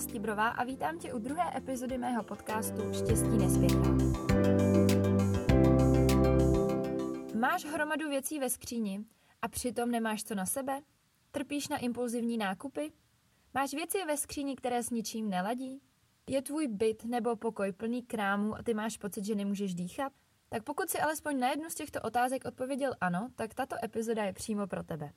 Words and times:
Stibrová 0.00 0.48
a 0.48 0.64
vítám 0.64 0.98
tě 0.98 1.12
u 1.12 1.18
druhé 1.18 1.56
epizody 1.56 1.98
mého 1.98 2.22
podcastu 2.22 2.92
Štěstí 2.92 3.38
nespěchá. 3.38 3.90
Máš 7.40 7.64
hromadu 7.64 8.08
věcí 8.08 8.38
ve 8.38 8.50
skříni 8.50 9.04
a 9.42 9.48
přitom 9.48 9.90
nemáš 9.90 10.24
co 10.24 10.34
na 10.34 10.46
sebe? 10.46 10.80
Trpíš 11.30 11.68
na 11.68 11.78
impulzivní 11.78 12.38
nákupy? 12.38 12.92
Máš 13.54 13.74
věci 13.74 14.04
ve 14.06 14.16
skříni, 14.16 14.56
které 14.56 14.82
s 14.82 14.90
ničím 14.90 15.30
neladí? 15.30 15.82
Je 16.28 16.42
tvůj 16.42 16.68
byt 16.68 17.04
nebo 17.04 17.36
pokoj 17.36 17.72
plný 17.72 18.02
krámu 18.02 18.56
a 18.56 18.62
ty 18.62 18.74
máš 18.74 18.96
pocit, 18.96 19.24
že 19.24 19.34
nemůžeš 19.34 19.74
dýchat? 19.74 20.12
Tak 20.48 20.62
pokud 20.62 20.90
si 20.90 20.98
alespoň 20.98 21.38
na 21.38 21.50
jednu 21.50 21.70
z 21.70 21.74
těchto 21.74 22.00
otázek 22.02 22.44
odpověděl 22.44 22.94
ano, 23.00 23.28
tak 23.34 23.54
tato 23.54 23.76
epizoda 23.84 24.24
je 24.24 24.32
přímo 24.32 24.66
pro 24.66 24.82
tebe. 24.82 25.12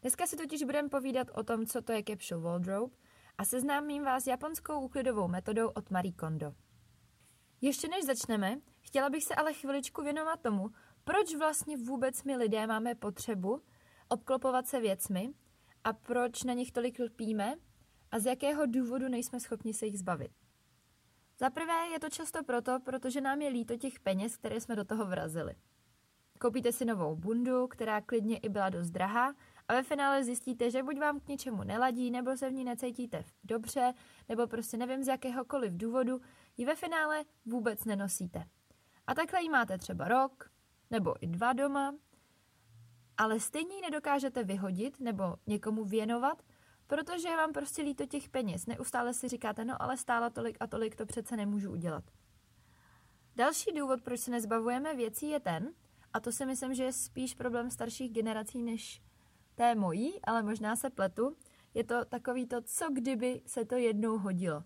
Dneska 0.00 0.26
si 0.26 0.36
totiž 0.36 0.62
budeme 0.62 0.88
povídat 0.88 1.28
o 1.34 1.42
tom, 1.42 1.66
co 1.66 1.82
to 1.82 1.92
je 1.92 2.02
capsule 2.08 2.42
wardrobe 2.42 2.94
a 3.38 3.44
seznámím 3.44 4.04
vás 4.04 4.26
japonskou 4.26 4.80
úklidovou 4.80 5.28
metodou 5.28 5.68
od 5.68 5.90
Marie 5.90 6.12
Kondo. 6.12 6.54
Ještě 7.60 7.88
než 7.88 8.04
začneme, 8.04 8.56
chtěla 8.80 9.10
bych 9.10 9.24
se 9.24 9.34
ale 9.34 9.52
chviličku 9.52 10.02
věnovat 10.02 10.40
tomu, 10.40 10.70
proč 11.04 11.34
vlastně 11.34 11.76
vůbec 11.76 12.24
my 12.24 12.36
lidé 12.36 12.66
máme 12.66 12.94
potřebu 12.94 13.62
obklopovat 14.08 14.66
se 14.66 14.80
věcmi 14.80 15.32
a 15.84 15.92
proč 15.92 16.42
na 16.42 16.52
nich 16.52 16.72
tolik 16.72 16.98
lpíme 16.98 17.54
a 18.10 18.18
z 18.18 18.26
jakého 18.26 18.66
důvodu 18.66 19.08
nejsme 19.08 19.40
schopni 19.40 19.74
se 19.74 19.86
jich 19.86 19.98
zbavit. 19.98 20.32
Za 21.40 21.50
prvé 21.50 21.88
je 21.92 22.00
to 22.00 22.10
často 22.10 22.44
proto, 22.44 22.80
protože 22.84 23.20
nám 23.20 23.42
je 23.42 23.48
líto 23.48 23.76
těch 23.76 24.00
peněz, 24.00 24.36
které 24.36 24.60
jsme 24.60 24.76
do 24.76 24.84
toho 24.84 25.06
vrazili. 25.06 25.54
Koupíte 26.40 26.72
si 26.72 26.84
novou 26.84 27.16
bundu, 27.16 27.66
která 27.66 28.00
klidně 28.00 28.38
i 28.38 28.48
byla 28.48 28.68
dost 28.68 28.90
drahá 28.90 29.34
a 29.68 29.74
ve 29.74 29.82
finále 29.82 30.24
zjistíte, 30.24 30.70
že 30.70 30.82
buď 30.82 30.98
vám 30.98 31.20
k 31.20 31.28
něčemu 31.28 31.62
neladí, 31.62 32.10
nebo 32.10 32.36
se 32.36 32.50
v 32.50 32.52
ní 32.52 32.64
necítíte 32.64 33.24
dobře, 33.44 33.94
nebo 34.28 34.46
prostě 34.46 34.76
nevím 34.76 35.04
z 35.04 35.06
jakéhokoliv 35.06 35.72
důvodu, 35.72 36.20
ji 36.56 36.64
ve 36.64 36.74
finále 36.74 37.24
vůbec 37.46 37.84
nenosíte. 37.84 38.44
A 39.06 39.14
takhle 39.14 39.42
ji 39.42 39.48
máte 39.48 39.78
třeba 39.78 40.08
rok, 40.08 40.50
nebo 40.90 41.14
i 41.20 41.26
dva 41.26 41.52
doma, 41.52 41.94
ale 43.16 43.40
stejně 43.40 43.74
ji 43.74 43.82
nedokážete 43.82 44.44
vyhodit 44.44 45.00
nebo 45.00 45.36
někomu 45.46 45.84
věnovat, 45.84 46.42
protože 46.86 47.28
vám 47.28 47.52
prostě 47.52 47.82
líto 47.82 48.06
těch 48.06 48.28
peněz. 48.28 48.66
Neustále 48.66 49.14
si 49.14 49.28
říkáte, 49.28 49.64
no 49.64 49.82
ale 49.82 49.96
stála 49.96 50.30
tolik 50.30 50.56
a 50.60 50.66
tolik, 50.66 50.96
to 50.96 51.06
přece 51.06 51.36
nemůžu 51.36 51.72
udělat. 51.72 52.04
Další 53.36 53.72
důvod, 53.72 54.02
proč 54.02 54.20
se 54.20 54.30
nezbavujeme 54.30 54.96
věcí, 54.96 55.28
je 55.28 55.40
ten, 55.40 55.74
a 56.12 56.20
to 56.20 56.32
si 56.32 56.46
myslím, 56.46 56.74
že 56.74 56.84
je 56.84 56.92
spíš 56.92 57.34
problém 57.34 57.70
starších 57.70 58.12
generací 58.12 58.62
než 58.62 59.02
té 59.58 59.74
mojí, 59.74 60.20
ale 60.24 60.42
možná 60.42 60.76
se 60.76 60.90
pletu, 60.90 61.36
je 61.74 61.84
to 61.84 62.04
takový 62.04 62.46
to, 62.46 62.62
co 62.62 62.90
kdyby 62.92 63.42
se 63.46 63.64
to 63.64 63.74
jednou 63.74 64.18
hodilo. 64.18 64.64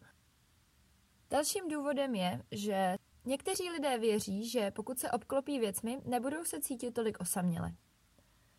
Dalším 1.30 1.68
důvodem 1.68 2.14
je, 2.14 2.42
že 2.50 2.96
někteří 3.24 3.70
lidé 3.70 3.98
věří, 3.98 4.48
že 4.48 4.70
pokud 4.70 4.98
se 4.98 5.10
obklopí 5.10 5.58
věcmi, 5.58 6.00
nebudou 6.04 6.44
se 6.44 6.60
cítit 6.60 6.90
tolik 6.90 7.20
osaměle. 7.20 7.72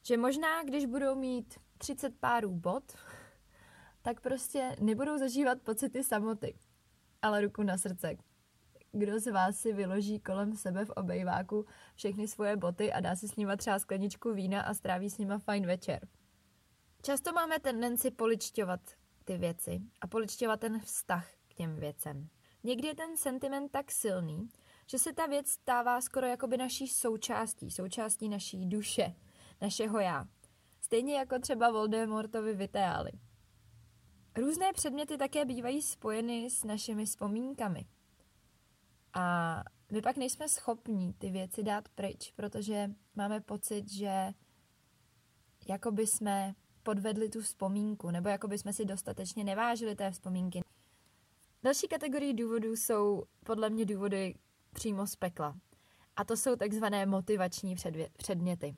Že 0.03 0.17
možná, 0.17 0.63
když 0.63 0.85
budou 0.85 1.15
mít 1.15 1.59
30 1.77 2.19
párů 2.19 2.51
bot, 2.51 2.83
tak 4.01 4.21
prostě 4.21 4.75
nebudou 4.79 5.17
zažívat 5.17 5.61
pocity 5.61 6.03
samoty. 6.03 6.55
Ale 7.21 7.41
ruku 7.41 7.63
na 7.63 7.77
srdce. 7.77 8.15
Kdo 8.91 9.19
z 9.19 9.31
vás 9.31 9.55
si 9.57 9.73
vyloží 9.73 10.19
kolem 10.19 10.55
sebe 10.55 10.85
v 10.85 10.89
obejváku 10.89 11.65
všechny 11.95 12.27
svoje 12.27 12.55
boty 12.57 12.93
a 12.93 12.99
dá 12.99 13.15
si 13.15 13.27
s 13.27 13.35
nima 13.35 13.55
třeba 13.55 13.79
skleničku 13.79 14.33
vína 14.33 14.61
a 14.61 14.73
stráví 14.73 15.09
s 15.09 15.17
nima 15.17 15.39
fajn 15.39 15.65
večer? 15.65 16.07
Často 17.05 17.33
máme 17.33 17.59
tendenci 17.59 18.11
poličťovat 18.11 18.81
ty 19.25 19.37
věci 19.37 19.81
a 20.01 20.07
poličťovat 20.07 20.59
ten 20.59 20.79
vztah 20.79 21.27
k 21.47 21.53
těm 21.53 21.75
věcem. 21.75 22.29
Někdy 22.63 22.87
je 22.87 22.95
ten 22.95 23.17
sentiment 23.17 23.71
tak 23.71 23.91
silný, 23.91 24.49
že 24.87 24.99
se 24.99 25.13
ta 25.13 25.25
věc 25.25 25.49
stává 25.49 26.01
skoro 26.01 26.27
jakoby 26.27 26.57
naší 26.57 26.87
součástí, 26.87 27.71
součástí 27.71 28.29
naší 28.29 28.65
duše, 28.65 29.15
našeho 29.61 29.99
já. 29.99 30.27
Stejně 30.81 31.15
jako 31.15 31.39
třeba 31.39 31.71
Voldemortovi 31.71 32.53
Viteály. 32.53 33.11
Různé 34.37 34.73
předměty 34.73 35.17
také 35.17 35.45
bývají 35.45 35.81
spojeny 35.81 36.49
s 36.49 36.63
našimi 36.63 37.05
vzpomínkami. 37.05 37.85
A 39.13 39.55
my 39.91 40.01
pak 40.01 40.17
nejsme 40.17 40.49
schopní 40.49 41.13
ty 41.13 41.29
věci 41.29 41.63
dát 41.63 41.89
pryč, 41.89 42.31
protože 42.31 42.89
máme 43.15 43.41
pocit, 43.41 43.91
že 43.91 44.33
jako 45.67 45.91
by 45.91 46.07
jsme 46.07 46.55
podvedli 46.83 47.29
tu 47.29 47.41
vzpomínku, 47.41 48.11
nebo 48.11 48.29
jako 48.29 48.47
by 48.47 48.57
jsme 48.57 48.73
si 48.73 48.85
dostatečně 48.85 49.43
nevážili 49.43 49.95
té 49.95 50.11
vzpomínky. 50.11 50.61
Další 51.63 51.87
kategorii 51.87 52.33
důvodů 52.33 52.75
jsou 52.75 53.23
podle 53.45 53.69
mě 53.69 53.85
důvody 53.85 54.35
přímo 54.73 55.07
z 55.07 55.15
pekla. 55.15 55.55
A 56.15 56.23
to 56.23 56.37
jsou 56.37 56.55
takzvané 56.55 57.05
motivační 57.05 57.75
předměty. 58.17 58.75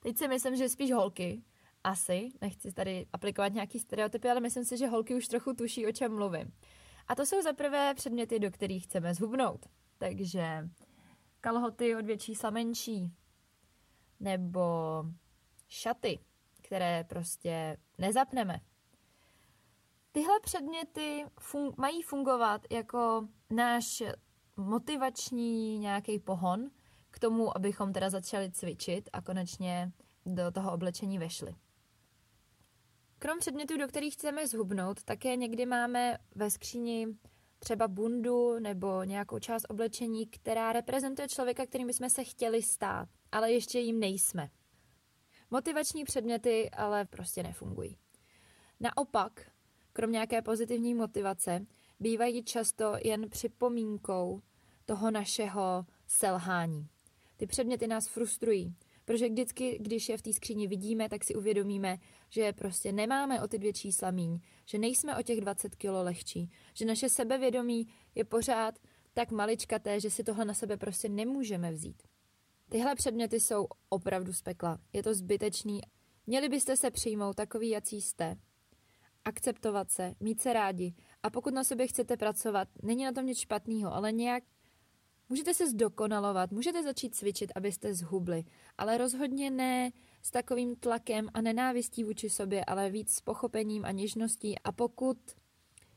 Teď 0.00 0.18
si 0.18 0.28
myslím, 0.28 0.56
že 0.56 0.68
spíš 0.68 0.92
holky, 0.92 1.42
asi, 1.84 2.28
nechci 2.40 2.72
tady 2.72 3.06
aplikovat 3.12 3.52
nějaký 3.52 3.78
stereotypy, 3.78 4.30
ale 4.30 4.40
myslím 4.40 4.64
si, 4.64 4.76
že 4.76 4.86
holky 4.86 5.14
už 5.14 5.28
trochu 5.28 5.52
tuší, 5.52 5.86
o 5.86 5.92
čem 5.92 6.14
mluvím. 6.14 6.52
A 7.08 7.14
to 7.14 7.26
jsou 7.26 7.42
za 7.42 7.52
prvé 7.52 7.94
předměty, 7.94 8.38
do 8.38 8.50
kterých 8.50 8.84
chceme 8.84 9.14
zhubnout. 9.14 9.66
Takže 9.98 10.68
kalhoty 11.40 11.96
od 11.96 12.04
větší 12.04 12.34
menší, 12.50 13.12
nebo 14.20 14.70
šaty, 15.68 16.18
které 16.70 17.04
prostě 17.04 17.76
nezapneme. 17.98 18.60
Tyhle 20.12 20.40
předměty 20.40 21.24
fun- 21.40 21.74
mají 21.76 22.02
fungovat 22.02 22.62
jako 22.70 23.28
náš 23.50 24.02
motivační 24.56 25.78
nějaký 25.78 26.18
pohon 26.18 26.70
k 27.10 27.18
tomu, 27.18 27.56
abychom 27.56 27.92
teda 27.92 28.10
začali 28.10 28.50
cvičit 28.50 29.08
a 29.12 29.22
konečně 29.22 29.92
do 30.26 30.50
toho 30.50 30.72
oblečení 30.72 31.18
vešli. 31.18 31.54
Krom 33.18 33.38
předmětů, 33.38 33.76
do 33.76 33.88
kterých 33.88 34.14
chceme 34.14 34.46
zhubnout, 34.46 35.02
také 35.02 35.36
někdy 35.36 35.66
máme 35.66 36.18
ve 36.34 36.50
skříni 36.50 37.06
třeba 37.58 37.88
bundu 37.88 38.58
nebo 38.58 39.04
nějakou 39.04 39.38
část 39.38 39.66
oblečení, 39.68 40.26
která 40.26 40.72
reprezentuje 40.72 41.28
člověka, 41.28 41.66
kterým 41.66 41.86
bychom 41.86 42.10
se 42.10 42.24
chtěli 42.24 42.62
stát, 42.62 43.08
ale 43.32 43.52
ještě 43.52 43.78
jim 43.78 44.00
nejsme. 44.00 44.50
Motivační 45.50 46.04
předměty 46.04 46.70
ale 46.70 47.04
prostě 47.04 47.42
nefungují. 47.42 47.96
Naopak, 48.80 49.50
krom 49.92 50.12
nějaké 50.12 50.42
pozitivní 50.42 50.94
motivace, 50.94 51.66
bývají 52.00 52.44
často 52.44 52.94
jen 53.04 53.30
připomínkou 53.30 54.42
toho 54.84 55.10
našeho 55.10 55.86
selhání. 56.06 56.88
Ty 57.36 57.46
předměty 57.46 57.86
nás 57.86 58.08
frustrují, 58.08 58.76
Protože 59.10 59.28
vždycky, 59.28 59.78
když 59.80 60.08
je 60.08 60.16
v 60.16 60.22
té 60.22 60.32
skříni 60.32 60.66
vidíme, 60.66 61.08
tak 61.08 61.24
si 61.24 61.34
uvědomíme, 61.34 61.98
že 62.28 62.52
prostě 62.52 62.92
nemáme 62.92 63.42
o 63.42 63.48
ty 63.48 63.58
dvě 63.58 63.72
čísla 63.72 64.10
míň, 64.10 64.40
že 64.66 64.78
nejsme 64.78 65.16
o 65.16 65.22
těch 65.22 65.40
20 65.40 65.74
kilo 65.74 66.02
lehčí, 66.02 66.50
že 66.74 66.84
naše 66.84 67.08
sebevědomí 67.08 67.88
je 68.14 68.24
pořád 68.24 68.78
tak 69.14 69.30
maličkaté, 69.30 70.00
že 70.00 70.10
si 70.10 70.24
tohle 70.24 70.44
na 70.44 70.54
sebe 70.54 70.76
prostě 70.76 71.08
nemůžeme 71.08 71.72
vzít. 71.72 72.02
Tyhle 72.70 72.94
předměty 72.94 73.40
jsou 73.40 73.66
opravdu 73.88 74.32
z 74.32 74.42
pekla. 74.42 74.78
Je 74.92 75.02
to 75.02 75.14
zbytečný. 75.14 75.80
Měli 76.26 76.48
byste 76.48 76.76
se 76.76 76.90
přijmout 76.90 77.36
takový, 77.36 77.68
jací 77.68 78.00
jste. 78.00 78.36
Akceptovat 79.24 79.90
se, 79.90 80.14
mít 80.20 80.40
se 80.40 80.52
rádi. 80.52 80.94
A 81.22 81.30
pokud 81.30 81.54
na 81.54 81.64
sobě 81.64 81.86
chcete 81.86 82.16
pracovat, 82.16 82.68
není 82.82 83.04
na 83.04 83.12
tom 83.12 83.26
nic 83.26 83.38
špatného, 83.38 83.94
ale 83.94 84.12
nějak 84.12 84.44
Můžete 85.28 85.54
se 85.54 85.70
zdokonalovat, 85.70 86.50
můžete 86.50 86.82
začít 86.82 87.14
cvičit, 87.14 87.52
abyste 87.56 87.94
zhubli, 87.94 88.44
ale 88.78 88.98
rozhodně 88.98 89.50
ne 89.50 89.90
s 90.22 90.30
takovým 90.30 90.76
tlakem 90.76 91.28
a 91.34 91.40
nenávistí 91.40 92.04
vůči 92.04 92.30
sobě, 92.30 92.64
ale 92.64 92.90
víc 92.90 93.14
s 93.14 93.20
pochopením 93.20 93.84
a 93.84 93.90
něžností. 93.90 94.58
A 94.58 94.72
pokud, 94.72 95.18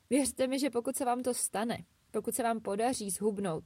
věřte 0.10 0.48
mi, 0.48 0.60
že 0.60 0.70
pokud 0.70 0.96
se 0.96 1.06
vám 1.06 1.24
to 1.24 1.34
stane, 1.34 1.86
pokud 2.12 2.36
se 2.36 2.44
vám 2.44 2.60
podaří 2.60 3.10
zhubnout, 3.10 3.64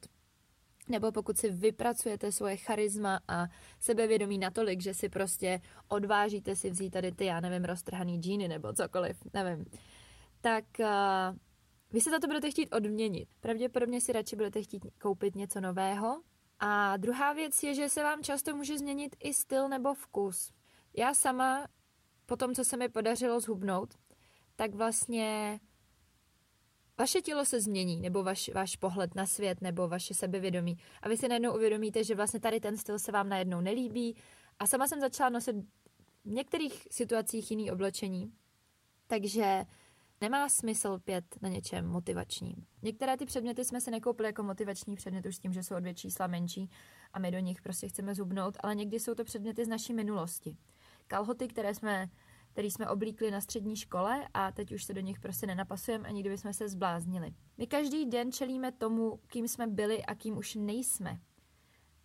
nebo 0.90 1.12
pokud 1.12 1.38
si 1.38 1.50
vypracujete 1.50 2.32
svoje 2.32 2.58
charisma 2.58 3.20
a 3.28 3.48
sebevědomí 3.80 4.38
natolik, 4.38 4.82
že 4.82 4.94
si 4.94 5.10
prostě 5.10 5.62
odvážíte 5.88 6.56
si 6.56 6.70
vzít 6.70 6.90
tady 6.90 7.12
ty, 7.12 7.26
já 7.26 7.40
nevím, 7.40 7.66
roztrhaný 7.66 8.18
džíny 8.18 8.48
nebo 8.48 8.74
cokoliv, 8.74 9.18
nevím, 9.34 9.66
tak 10.42 10.66
uh, 10.80 11.38
vy 11.92 12.02
se 12.02 12.10
za 12.12 12.20
to 12.20 12.28
budete 12.28 12.52
chtít 12.52 12.76
odměnit. 12.76 13.30
Pravděpodobně 13.40 14.02
si 14.02 14.12
radši 14.12 14.36
budete 14.36 14.64
chtít 14.64 14.86
koupit 15.02 15.36
něco 15.36 15.62
nového. 15.62 16.22
A 16.60 16.98
druhá 16.98 17.34
věc 17.34 17.64
je, 17.64 17.74
že 17.74 17.90
se 17.90 18.04
vám 18.04 18.24
často 18.24 18.56
může 18.56 18.78
změnit 18.78 19.16
i 19.20 19.34
styl 19.34 19.70
nebo 19.70 19.94
vkus. 19.94 20.52
Já 20.94 21.14
sama, 21.14 21.68
po 22.26 22.36
tom, 22.36 22.56
co 22.56 22.64
se 22.64 22.78
mi 22.78 22.90
podařilo 22.90 23.40
zhubnout, 23.40 23.94
tak 24.56 24.76
vlastně 24.76 25.60
vaše 27.00 27.22
tělo 27.22 27.46
se 27.46 27.62
změní, 27.62 28.02
nebo 28.02 28.24
vaš, 28.24 28.50
váš 28.54 28.76
pohled 28.76 29.16
na 29.16 29.26
svět, 29.26 29.62
nebo 29.62 29.88
vaše 29.88 30.14
sebevědomí. 30.14 30.78
A 31.02 31.10
vy 31.10 31.18
si 31.18 31.28
najednou 31.28 31.56
uvědomíte, 31.56 32.04
že 32.04 32.16
vlastně 32.16 32.40
tady 32.40 32.60
ten 32.60 32.78
styl 32.78 33.00
se 33.00 33.12
vám 33.12 33.30
najednou 33.30 33.62
nelíbí. 33.62 34.16
A 34.60 34.68
sama 34.68 34.88
jsem 34.88 35.00
začala 35.00 35.30
nosit 35.30 35.56
v 36.26 36.32
některých 36.32 36.88
situacích 36.92 37.52
jiný 37.52 37.72
oblečení. 37.72 38.34
Takže 39.08 39.66
Nemá 40.22 40.50
smysl 40.50 41.00
pět 41.00 41.26
na 41.42 41.50
něčem 41.50 41.88
motivačním. 41.88 42.66
Některé 42.82 43.18
ty 43.18 43.26
předměty 43.26 43.66
jsme 43.66 43.82
si 43.82 43.92
nekoupili 43.92 44.30
jako 44.30 44.44
motivační 44.44 44.96
předmět 44.96 45.26
už 45.26 45.36
s 45.36 45.40
tím, 45.40 45.54
že 45.54 45.64
jsou 45.64 45.76
o 45.76 45.80
dvě 45.80 45.94
čísla 45.94 46.28
menší 46.28 46.70
a 47.14 47.20
my 47.20 47.32
do 47.32 47.40
nich 47.40 47.62
prostě 47.62 47.88
chceme 47.88 48.16
zubnout, 48.16 48.58
ale 48.64 48.76
někdy 48.76 49.00
jsou 49.00 49.16
to 49.16 49.24
předměty 49.24 49.66
z 49.66 49.68
naší 49.68 49.94
minulosti. 49.94 50.58
Kalhoty, 51.08 51.48
které 51.48 51.76
jsme 51.76 52.10
který 52.58 52.72
jsme 52.72 52.90
oblíkli 52.90 53.32
na 53.32 53.42
střední 53.42 53.76
škole 53.76 54.28
a 54.34 54.52
teď 54.52 54.72
už 54.72 54.84
se 54.84 54.94
do 54.94 55.02
nich 55.02 55.20
prostě 55.20 55.48
nenapasujeme, 55.48 56.08
ani 56.08 56.22
kdyby 56.22 56.38
jsme 56.38 56.54
se 56.54 56.70
zbláznili. 56.70 57.34
My 57.58 57.68
každý 57.68 58.06
den 58.06 58.32
čelíme 58.32 58.72
tomu, 58.72 59.20
kým 59.28 59.48
jsme 59.48 59.68
byli 59.68 60.06
a 60.06 60.16
kým 60.16 60.38
už 60.38 60.56
nejsme. 60.56 61.20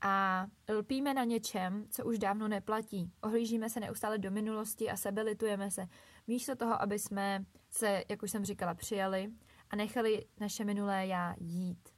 A 0.00 0.46
lpíme 0.78 1.14
na 1.14 1.24
něčem, 1.24 1.86
co 1.90 2.04
už 2.04 2.18
dávno 2.18 2.48
neplatí. 2.48 3.12
Ohlížíme 3.22 3.70
se 3.70 3.80
neustále 3.80 4.18
do 4.18 4.30
minulosti 4.30 4.90
a 4.90 4.96
sebelitujeme 4.96 5.70
se. 5.70 5.86
Místo 6.26 6.56
toho, 6.56 6.82
aby 6.82 6.98
jsme 6.98 7.44
se, 7.70 8.04
jak 8.08 8.22
už 8.22 8.30
jsem 8.30 8.44
říkala, 8.44 8.74
přijali 8.74 9.32
a 9.70 9.76
nechali 9.76 10.26
naše 10.40 10.64
minulé 10.64 11.06
já 11.06 11.34
jít. 11.40 11.88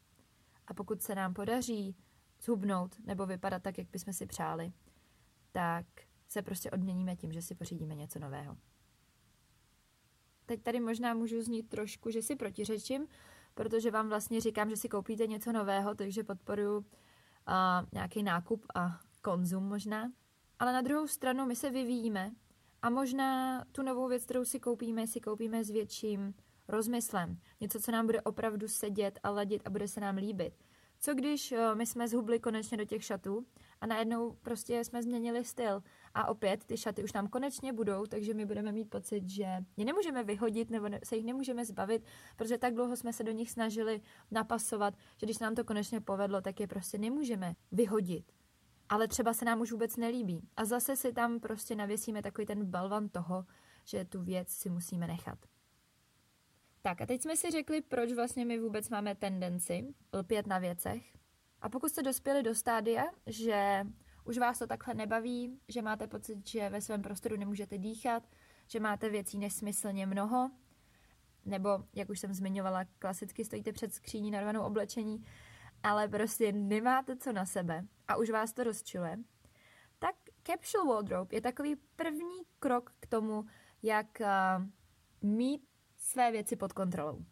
A 0.67 0.75
pokud 0.75 1.03
se 1.03 1.15
nám 1.15 1.35
podaří 1.35 1.97
zhubnout 2.43 2.97
nebo 3.05 3.27
vypadat 3.27 3.63
tak, 3.63 3.79
jak 3.79 3.91
bychom 3.91 4.13
si 4.13 4.27
přáli, 4.27 4.73
tak 5.53 5.87
se 6.35 6.43
prostě 6.43 6.71
odměníme 6.71 7.17
tím, 7.17 7.33
že 7.33 7.43
si 7.43 7.55
pořídíme 7.55 7.95
něco 7.95 8.19
nového. 8.19 8.57
Teď 10.47 10.63
tady 10.63 10.81
možná 10.81 11.15
můžu 11.15 11.43
znít 11.43 11.69
trošku, 11.69 12.11
že 12.11 12.23
si 12.23 12.37
protiřečím, 12.37 13.07
protože 13.55 13.91
vám 13.91 14.09
vlastně 14.09 14.41
říkám, 14.41 14.71
že 14.71 14.77
si 14.77 14.89
koupíte 14.89 15.27
něco 15.27 15.53
nového, 15.53 15.95
takže 15.95 16.25
podporuji 16.25 16.77
uh, 16.77 16.85
nějaký 17.93 18.23
nákup 18.23 18.67
a 18.75 19.01
konzum 19.23 19.65
možná. 19.65 20.13
Ale 20.59 20.73
na 20.73 20.81
druhou 20.81 21.07
stranu 21.07 21.47
my 21.47 21.57
se 21.57 21.71
vyvíjíme 21.71 22.33
a 22.83 22.91
možná 22.91 23.65
tu 23.73 23.83
novou 23.83 24.09
věc, 24.09 24.25
kterou 24.25 24.45
si 24.45 24.61
koupíme, 24.61 25.07
si 25.07 25.21
koupíme 25.21 25.65
s 25.65 25.71
větším 25.71 26.35
rozmyslem. 26.69 27.39
Něco, 27.61 27.81
co 27.81 27.93
nám 27.93 28.07
bude 28.07 28.23
opravdu 28.23 28.69
sedět 28.69 29.19
a 29.23 29.31
ladit 29.31 29.63
a 29.65 29.71
bude 29.71 29.89
se 29.89 30.01
nám 30.01 30.17
líbit. 30.17 30.55
Co 30.99 31.15
když 31.15 31.55
my 31.75 31.87
jsme 31.87 32.09
zhubli 32.09 32.41
konečně 32.41 32.77
do 32.77 32.85
těch 32.85 33.05
šatů 33.05 33.47
a 33.81 33.87
najednou 33.87 34.33
prostě 34.33 34.85
jsme 34.85 35.03
změnili 35.03 35.45
styl 35.45 35.83
a 36.15 36.29
opět 36.29 36.65
ty 36.65 36.77
šaty 36.77 37.05
už 37.05 37.13
nám 37.13 37.29
konečně 37.29 37.73
budou, 37.73 38.07
takže 38.07 38.35
my 38.35 38.47
budeme 38.47 38.73
mít 38.73 38.91
pocit, 38.91 39.29
že 39.29 39.43
je 39.77 39.85
nemůžeme 39.85 40.25
vyhodit 40.25 40.71
nebo 40.71 40.87
se 41.05 41.17
jich 41.17 41.25
nemůžeme 41.25 41.65
zbavit, 41.65 42.05
protože 42.37 42.59
tak 42.59 42.75
dlouho 42.75 42.97
jsme 42.97 43.13
se 43.13 43.25
do 43.25 43.33
nich 43.33 43.51
snažili 43.51 44.01
napasovat, 44.31 44.95
že 45.17 45.27
když 45.27 45.39
nám 45.39 45.55
to 45.55 45.65
konečně 45.65 46.01
povedlo, 46.01 46.41
tak 46.41 46.61
je 46.61 46.67
prostě 46.67 46.99
nemůžeme 46.99 47.55
vyhodit. 47.73 48.33
Ale 48.89 49.09
třeba 49.09 49.35
se 49.35 49.45
nám 49.45 49.61
už 49.61 49.73
vůbec 49.73 49.97
nelíbí. 49.97 50.49
A 50.57 50.65
zase 50.65 50.97
si 50.97 51.13
tam 51.13 51.41
prostě 51.41 51.75
navěsíme 51.75 52.23
takový 52.23 52.47
ten 52.47 52.65
balvan 52.65 53.09
toho, 53.09 53.45
že 53.85 54.05
tu 54.05 54.23
věc 54.23 54.49
si 54.49 54.71
musíme 54.71 55.07
nechat. 55.07 55.39
Tak 56.83 57.01
a 57.01 57.07
teď 57.07 57.23
jsme 57.23 57.37
si 57.37 57.51
řekli, 57.51 57.81
proč 57.81 58.13
vlastně 58.13 58.45
my 58.45 58.59
vůbec 58.59 58.89
máme 58.89 59.15
tendenci 59.15 59.95
lpět 60.13 60.47
na 60.47 60.59
věcech. 60.59 61.17
A 61.61 61.69
pokud 61.69 61.89
jste 61.89 62.03
dospěli 62.03 62.43
do 62.43 62.55
stádia, 62.55 63.05
že 63.27 63.87
už 64.25 64.39
vás 64.39 64.59
to 64.59 64.67
takhle 64.67 64.95
nebaví, 64.95 65.61
že 65.69 65.83
máte 65.83 66.07
pocit, 66.07 66.49
že 66.49 66.69
ve 66.71 66.81
svém 66.81 67.03
prostoru 67.03 67.37
nemůžete 67.37 67.79
dýchat, 67.79 68.23
že 68.67 68.81
máte 68.81 69.09
věcí 69.09 69.39
nesmyslně 69.39 70.07
mnoho, 70.07 70.51
nebo, 71.45 71.69
jak 71.95 72.11
už 72.11 72.21
jsem 72.21 72.35
zmiňovala, 72.35 72.85
klasicky 72.99 73.45
stojíte 73.45 73.73
před 73.73 73.95
skříní 73.95 74.31
narvanou 74.31 74.63
oblečení, 74.63 75.25
ale 75.83 76.09
prostě 76.09 76.53
nemáte 76.53 77.17
co 77.17 77.33
na 77.33 77.47
sebe 77.47 77.85
a 78.09 78.17
už 78.17 78.31
vás 78.31 78.53
to 78.53 78.65
rozčiluje, 78.65 79.19
tak 79.99 80.15
capsule 80.43 80.95
wardrobe 80.95 81.37
je 81.37 81.41
takový 81.41 81.77
první 81.97 82.43
krok 82.59 82.93
k 83.01 83.07
tomu, 83.07 83.45
jak 83.83 84.07
uh, 84.21 84.67
mít 85.31 85.63
své 85.97 86.33
věci 86.33 86.57
pod 86.57 86.73
kontrolou. 86.73 87.25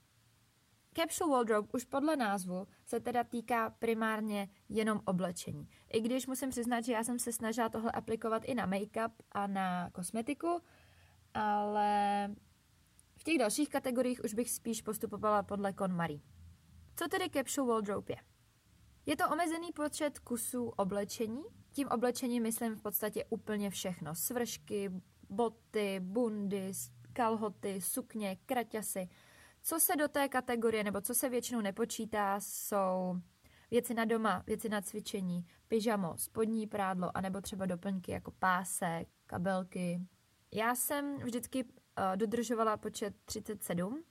Capsule 0.94 1.30
wardrobe 1.30 1.68
už 1.72 1.84
podle 1.84 2.16
názvu 2.16 2.66
se 2.84 3.00
teda 3.00 3.24
týká 3.24 3.70
primárně 3.70 4.48
jenom 4.68 5.00
oblečení. 5.04 5.68
I 5.92 6.00
když 6.00 6.26
musím 6.26 6.50
přiznat, 6.50 6.84
že 6.84 6.92
já 6.92 7.04
jsem 7.04 7.18
se 7.18 7.32
snažila 7.32 7.68
tohle 7.68 7.92
aplikovat 7.92 8.44
i 8.44 8.54
na 8.54 8.66
make-up 8.66 9.10
a 9.32 9.46
na 9.46 9.90
kosmetiku, 9.90 10.60
ale 11.34 12.28
v 13.16 13.24
těch 13.24 13.38
dalších 13.38 13.68
kategoriích 13.68 14.24
už 14.24 14.34
bych 14.34 14.50
spíš 14.50 14.82
postupovala 14.82 15.42
podle 15.42 15.72
KonMari. 15.72 16.20
Co 16.96 17.08
tedy 17.08 17.30
capsule 17.30 17.68
wardrobe 17.68 18.12
je? 18.12 18.16
Je 19.06 19.16
to 19.16 19.28
omezený 19.28 19.72
počet 19.72 20.18
kusů 20.18 20.64
oblečení. 20.64 21.42
Tím 21.72 21.88
oblečením 21.88 22.42
myslím 22.42 22.74
v 22.74 22.82
podstatě 22.82 23.24
úplně 23.24 23.70
všechno. 23.70 24.14
Svršky, 24.14 24.90
boty, 25.28 26.00
bundy, 26.00 26.72
kalhoty, 27.12 27.80
sukně, 27.80 28.36
kraťasy– 28.46 29.08
co 29.62 29.80
se 29.80 29.96
do 29.96 30.08
té 30.08 30.28
kategorie, 30.28 30.84
nebo 30.84 31.00
co 31.00 31.14
se 31.14 31.28
většinou 31.28 31.60
nepočítá, 31.60 32.40
jsou 32.40 33.16
věci 33.70 33.94
na 33.94 34.04
doma, 34.04 34.42
věci 34.46 34.68
na 34.68 34.80
cvičení, 34.80 35.46
pyžamo, 35.68 36.18
spodní 36.18 36.66
prádlo, 36.66 37.16
anebo 37.16 37.40
třeba 37.40 37.66
doplňky 37.66 38.12
jako 38.12 38.30
pásek, 38.30 39.08
kabelky. 39.26 40.00
Já 40.52 40.74
jsem 40.74 41.18
vždycky 41.18 41.64
uh, 41.64 41.70
dodržovala 42.16 42.76
počet 42.76 43.14
37, 43.24 44.02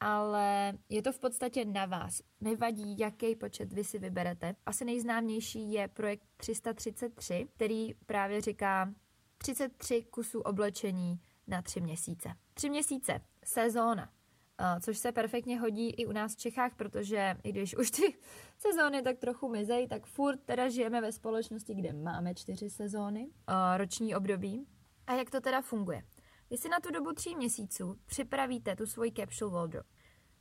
ale 0.00 0.72
je 0.88 1.02
to 1.02 1.12
v 1.12 1.18
podstatě 1.18 1.64
na 1.64 1.86
vás. 1.86 2.22
Nevadí, 2.40 2.98
jaký 2.98 3.36
počet 3.36 3.72
vy 3.72 3.84
si 3.84 3.98
vyberete. 3.98 4.54
Asi 4.66 4.84
nejznámější 4.84 5.72
je 5.72 5.88
projekt 5.88 6.24
333, 6.36 7.48
který 7.54 7.94
právě 7.94 8.40
říká 8.40 8.94
33 9.38 10.02
kusů 10.02 10.40
oblečení 10.40 11.20
na 11.46 11.62
tři 11.62 11.80
měsíce. 11.80 12.28
Tři 12.54 12.70
měsíce, 12.70 13.20
sezóna 13.44 14.13
což 14.80 14.98
se 14.98 15.12
perfektně 15.12 15.60
hodí 15.60 15.90
i 15.90 16.06
u 16.06 16.12
nás 16.12 16.34
v 16.34 16.38
Čechách, 16.38 16.74
protože 16.76 17.36
i 17.42 17.52
když 17.52 17.76
už 17.76 17.90
ty 17.90 18.16
sezóny 18.58 19.02
tak 19.02 19.18
trochu 19.18 19.48
mizej, 19.48 19.88
tak 19.88 20.06
furt 20.06 20.40
teda 20.44 20.68
žijeme 20.68 21.00
ve 21.00 21.12
společnosti, 21.12 21.74
kde 21.74 21.92
máme 21.92 22.34
čtyři 22.34 22.70
sezóny, 22.70 23.30
roční 23.76 24.14
období. 24.14 24.66
A 25.06 25.14
jak 25.14 25.30
to 25.30 25.40
teda 25.40 25.62
funguje? 25.62 26.02
Vy 26.50 26.56
si 26.56 26.68
na 26.68 26.80
tu 26.80 26.90
dobu 26.90 27.12
tří 27.12 27.36
měsíců 27.36 27.98
připravíte 28.06 28.76
tu 28.76 28.86
svoji 28.86 29.12
capsule 29.12 29.52
wardrobe. 29.52 29.88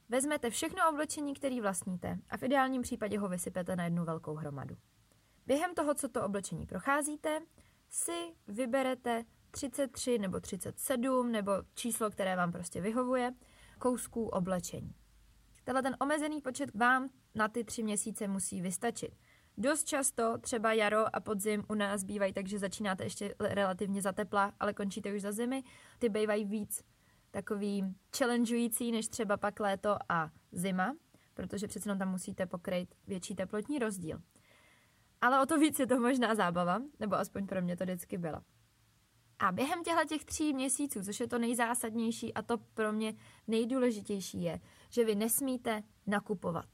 Vezmete 0.10 0.50
všechno 0.50 0.90
oblečení, 0.90 1.34
který 1.34 1.62
vlastníte 1.62 2.18
a 2.30 2.38
v 2.38 2.44
ideálním 2.44 2.82
případě 2.82 3.20
ho 3.20 3.30
vysypete 3.30 3.76
na 3.76 3.84
jednu 3.84 4.06
velkou 4.06 4.36
hromadu. 4.36 4.76
Během 5.46 5.76
toho, 5.76 5.94
co 5.94 6.10
to 6.10 6.24
oblečení 6.24 6.66
procházíte, 6.66 7.40
si 7.90 8.36
vyberete 8.48 9.26
33 9.52 10.20
nebo 10.20 10.40
37 10.40 11.32
nebo 11.32 11.52
číslo, 11.74 12.10
které 12.10 12.36
vám 12.36 12.52
prostě 12.52 12.82
vyhovuje 12.82 13.34
kousků 13.84 14.28
oblečení. 14.28 14.96
Tenhle 15.64 15.84
ten 15.84 15.96
omezený 16.00 16.42
počet 16.42 16.76
vám 16.76 17.10
na 17.36 17.48
ty 17.48 17.64
tři 17.64 17.84
měsíce 17.84 18.28
musí 18.28 18.62
vystačit. 18.62 19.18
Dost 19.58 19.84
často, 19.88 20.38
třeba 20.38 20.74
jaro 20.74 21.16
a 21.16 21.20
podzim 21.20 21.64
u 21.70 21.74
nás 21.74 22.04
bývají, 22.04 22.34
takže 22.34 22.60
začínáte 22.60 23.04
ještě 23.04 23.36
relativně 23.40 24.02
za 24.02 24.12
tepla, 24.12 24.54
ale 24.60 24.74
končíte 24.74 25.14
už 25.14 25.22
za 25.22 25.32
zimy. 25.32 25.64
Ty 26.00 26.10
bývají 26.10 26.46
víc 26.46 26.84
takový 27.32 27.96
challengeující 28.18 28.92
než 28.92 29.08
třeba 29.08 29.38
pak 29.38 29.60
léto 29.60 29.98
a 30.10 30.30
zima, 30.52 30.96
protože 31.34 31.68
přece 31.68 31.96
tam 31.96 32.12
musíte 32.12 32.46
pokryt 32.46 32.96
větší 33.08 33.36
teplotní 33.36 33.80
rozdíl. 33.80 34.22
Ale 35.22 35.42
o 35.42 35.46
to 35.46 35.58
víc 35.60 35.80
je 35.80 35.88
to 35.88 36.00
možná 36.00 36.36
zábava, 36.36 36.82
nebo 37.00 37.16
aspoň 37.16 37.48
pro 37.48 37.62
mě 37.62 37.78
to 37.78 37.84
vždycky 37.84 38.18
byla. 38.18 38.44
A 39.44 39.52
během 39.52 39.84
těchto 39.84 40.06
těch 40.06 40.26
tří 40.26 40.54
měsíců, 40.54 41.04
což 41.04 41.20
je 41.20 41.28
to 41.28 41.38
nejzásadnější 41.38 42.34
a 42.34 42.42
to 42.42 42.58
pro 42.58 42.94
mě 42.94 43.14
nejdůležitější 43.48 44.44
je, 44.44 44.60
že 44.90 45.06
vy 45.06 45.16
nesmíte 45.16 45.84
nakupovat. 46.08 46.66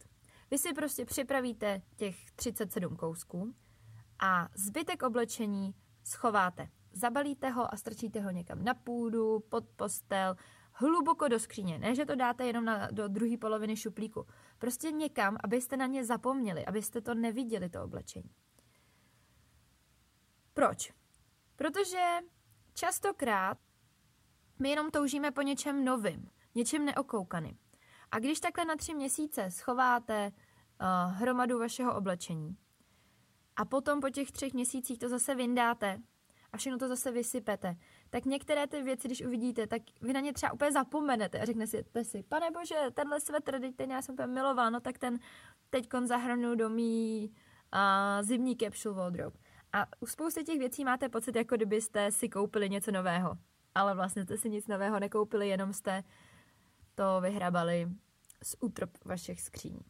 Vy 0.51 0.57
si 0.57 0.73
prostě 0.73 1.05
připravíte 1.05 1.81
těch 1.95 2.31
37 2.31 2.95
kousků 2.95 3.55
a 4.19 4.49
zbytek 4.55 5.03
oblečení 5.03 5.75
schováte. 6.03 6.69
Zabalíte 6.91 7.49
ho 7.49 7.73
a 7.73 7.77
strčíte 7.77 8.21
ho 8.21 8.31
někam 8.31 8.63
na 8.63 8.73
půdu, 8.73 9.39
pod 9.39 9.69
postel, 9.75 10.35
hluboko 10.73 11.27
do 11.27 11.39
skříně. 11.39 11.79
Ne, 11.79 11.95
že 11.95 12.05
to 12.05 12.15
dáte 12.15 12.45
jenom 12.45 12.65
na, 12.65 12.87
do 12.91 13.07
druhé 13.07 13.37
poloviny 13.37 13.75
šuplíku. 13.75 14.25
Prostě 14.59 14.91
někam, 14.91 15.37
abyste 15.43 15.77
na 15.77 15.85
ně 15.85 16.05
zapomněli, 16.05 16.65
abyste 16.65 17.01
to 17.01 17.13
neviděli, 17.13 17.69
to 17.69 17.83
oblečení. 17.83 18.31
Proč? 20.53 20.93
Protože 21.55 22.19
Častokrát 22.79 23.57
my 24.59 24.69
jenom 24.69 24.91
toužíme 24.91 25.31
po 25.31 25.41
něčem 25.41 25.85
novým, 25.85 26.29
něčem 26.55 26.85
neokoukaným. 26.85 27.57
A 28.11 28.19
když 28.19 28.39
takhle 28.39 28.65
na 28.65 28.75
tři 28.75 28.93
měsíce 28.93 29.51
schováte 29.51 30.31
uh, 30.31 31.13
hromadu 31.13 31.59
vašeho 31.59 31.95
oblečení 31.95 32.57
a 33.55 33.65
potom 33.65 34.01
po 34.01 34.09
těch 34.09 34.31
třech 34.31 34.53
měsících 34.53 34.99
to 34.99 35.09
zase 35.09 35.35
vyndáte 35.35 36.01
a 36.51 36.57
všechno 36.57 36.79
to 36.79 36.87
zase 36.87 37.11
vysypete, 37.11 37.75
tak 38.09 38.25
některé 38.25 38.67
ty 38.67 38.81
věci, 38.81 39.07
když 39.07 39.25
uvidíte, 39.25 39.67
tak 39.67 39.81
vy 40.01 40.13
na 40.13 40.19
ně 40.19 40.33
třeba 40.33 40.53
úplně 40.53 40.71
zapomenete 40.71 41.39
a 41.39 41.45
řeknete 41.45 42.03
si, 42.03 42.23
pane 42.23 42.51
bože, 42.51 42.75
tenhle 42.93 43.19
svetr, 43.19 43.59
teď 43.59 43.75
ten 43.75 43.91
já 43.91 44.01
jsem 44.01 44.13
úplně 44.13 44.27
milová, 44.27 44.69
no 44.69 44.79
tak 44.79 44.97
ten 44.97 45.19
teď 45.69 45.89
zahrnu 46.05 46.55
do 46.55 46.69
mý 46.69 47.31
uh, 47.73 48.25
zimní 48.25 48.57
capsule 48.57 48.95
wardrobe. 48.95 49.37
A 49.73 49.85
u 49.99 50.05
spousty 50.05 50.43
těch 50.43 50.59
věcí 50.59 50.85
máte 50.85 51.09
pocit, 51.09 51.35
jako 51.35 51.55
kdybyste 51.55 52.11
si 52.11 52.29
koupili 52.29 52.69
něco 52.69 52.91
nového. 52.91 53.37
Ale 53.75 53.95
vlastně 53.95 54.23
jste 54.23 54.37
si 54.37 54.49
nic 54.49 54.67
nového 54.67 54.99
nekoupili, 54.99 55.49
jenom 55.49 55.73
jste 55.73 56.03
to 56.95 57.21
vyhrabali 57.21 57.87
z 58.43 58.55
útrop 58.59 58.89
vašich 59.05 59.41
skříní. 59.41 59.81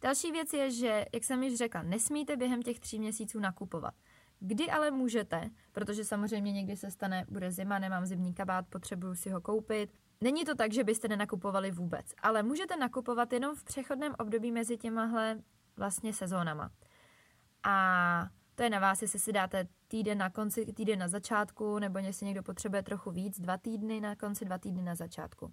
Další 0.00 0.32
věc 0.32 0.52
je, 0.52 0.70
že, 0.70 1.06
jak 1.14 1.24
jsem 1.24 1.42
již 1.42 1.58
řekla, 1.58 1.82
nesmíte 1.82 2.36
během 2.36 2.62
těch 2.62 2.80
tří 2.80 2.98
měsíců 2.98 3.40
nakupovat. 3.40 3.94
Kdy 4.40 4.70
ale 4.70 4.90
můžete, 4.90 5.50
protože 5.72 6.04
samozřejmě 6.04 6.52
někdy 6.52 6.76
se 6.76 6.90
stane, 6.90 7.24
bude 7.28 7.52
zima, 7.52 7.78
nemám 7.78 8.06
zimní 8.06 8.34
kabát, 8.34 8.66
potřebuju 8.68 9.14
si 9.14 9.30
ho 9.30 9.40
koupit. 9.40 9.90
Není 10.20 10.44
to 10.44 10.54
tak, 10.54 10.72
že 10.72 10.84
byste 10.84 11.08
nenakupovali 11.08 11.70
vůbec, 11.70 12.06
ale 12.22 12.42
můžete 12.42 12.76
nakupovat 12.76 13.32
jenom 13.32 13.56
v 13.56 13.64
přechodném 13.64 14.14
období 14.18 14.52
mezi 14.52 14.76
těmahle 14.76 15.42
vlastně 15.76 16.12
sezónama. 16.12 16.70
A 17.62 18.26
to 18.54 18.62
je 18.62 18.70
na 18.70 18.78
vás, 18.78 19.02
jestli 19.02 19.18
si 19.18 19.32
dáte 19.32 19.68
týden 19.88 20.18
na 20.18 20.30
konci, 20.30 20.72
týden 20.72 20.98
na 20.98 21.08
začátku, 21.08 21.78
nebo 21.78 21.98
jestli 21.98 22.26
někdo 22.26 22.42
potřebuje 22.42 22.82
trochu 22.82 23.10
víc, 23.10 23.40
dva 23.40 23.56
týdny 23.58 24.00
na 24.00 24.16
konci, 24.16 24.44
dva 24.44 24.58
týdny 24.58 24.82
na 24.82 24.94
začátku. 24.94 25.52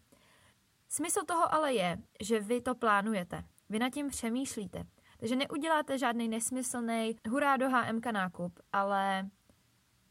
Smysl 0.90 1.26
toho 1.26 1.54
ale 1.54 1.74
je, 1.74 1.98
že 2.22 2.40
vy 2.40 2.62
to 2.62 2.76
plánujete. 2.76 3.44
Vy 3.70 3.80
nad 3.80 3.90
tím 3.90 4.10
přemýšlíte. 4.10 4.84
Takže 5.20 5.36
neuděláte 5.36 5.98
žádný 5.98 6.28
nesmyslný 6.28 7.16
hurá 7.30 7.58
do 7.58 7.70
HMK 7.70 8.06
nákup, 8.06 8.60
ale 8.74 9.30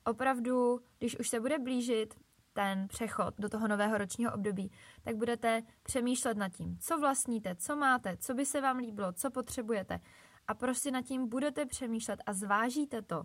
opravdu, 0.05 0.81
když 0.99 1.19
už 1.19 1.29
se 1.29 1.41
bude 1.41 1.59
blížit 1.59 2.15
ten 2.53 2.89
přechod 2.89 3.35
do 3.39 3.49
toho 3.49 3.69
nového 3.69 3.99
ročního 3.99 4.33
období, 4.33 4.71
tak 5.03 5.17
budete 5.17 5.63
přemýšlet 5.83 6.37
nad 6.37 6.49
tím, 6.49 6.79
co 6.79 6.99
vlastníte, 6.99 7.55
co 7.55 7.77
máte, 7.77 8.17
co 8.17 8.35
by 8.35 8.47
se 8.47 8.61
vám 8.61 8.77
líbilo, 8.77 9.13
co 9.13 9.31
potřebujete. 9.31 10.01
A 10.49 10.55
prostě 10.55 10.91
nad 10.91 11.03
tím 11.03 11.29
budete 11.29 11.67
přemýšlet 11.67 12.23
a 12.27 12.33
zvážíte 12.33 13.03
to. 13.03 13.25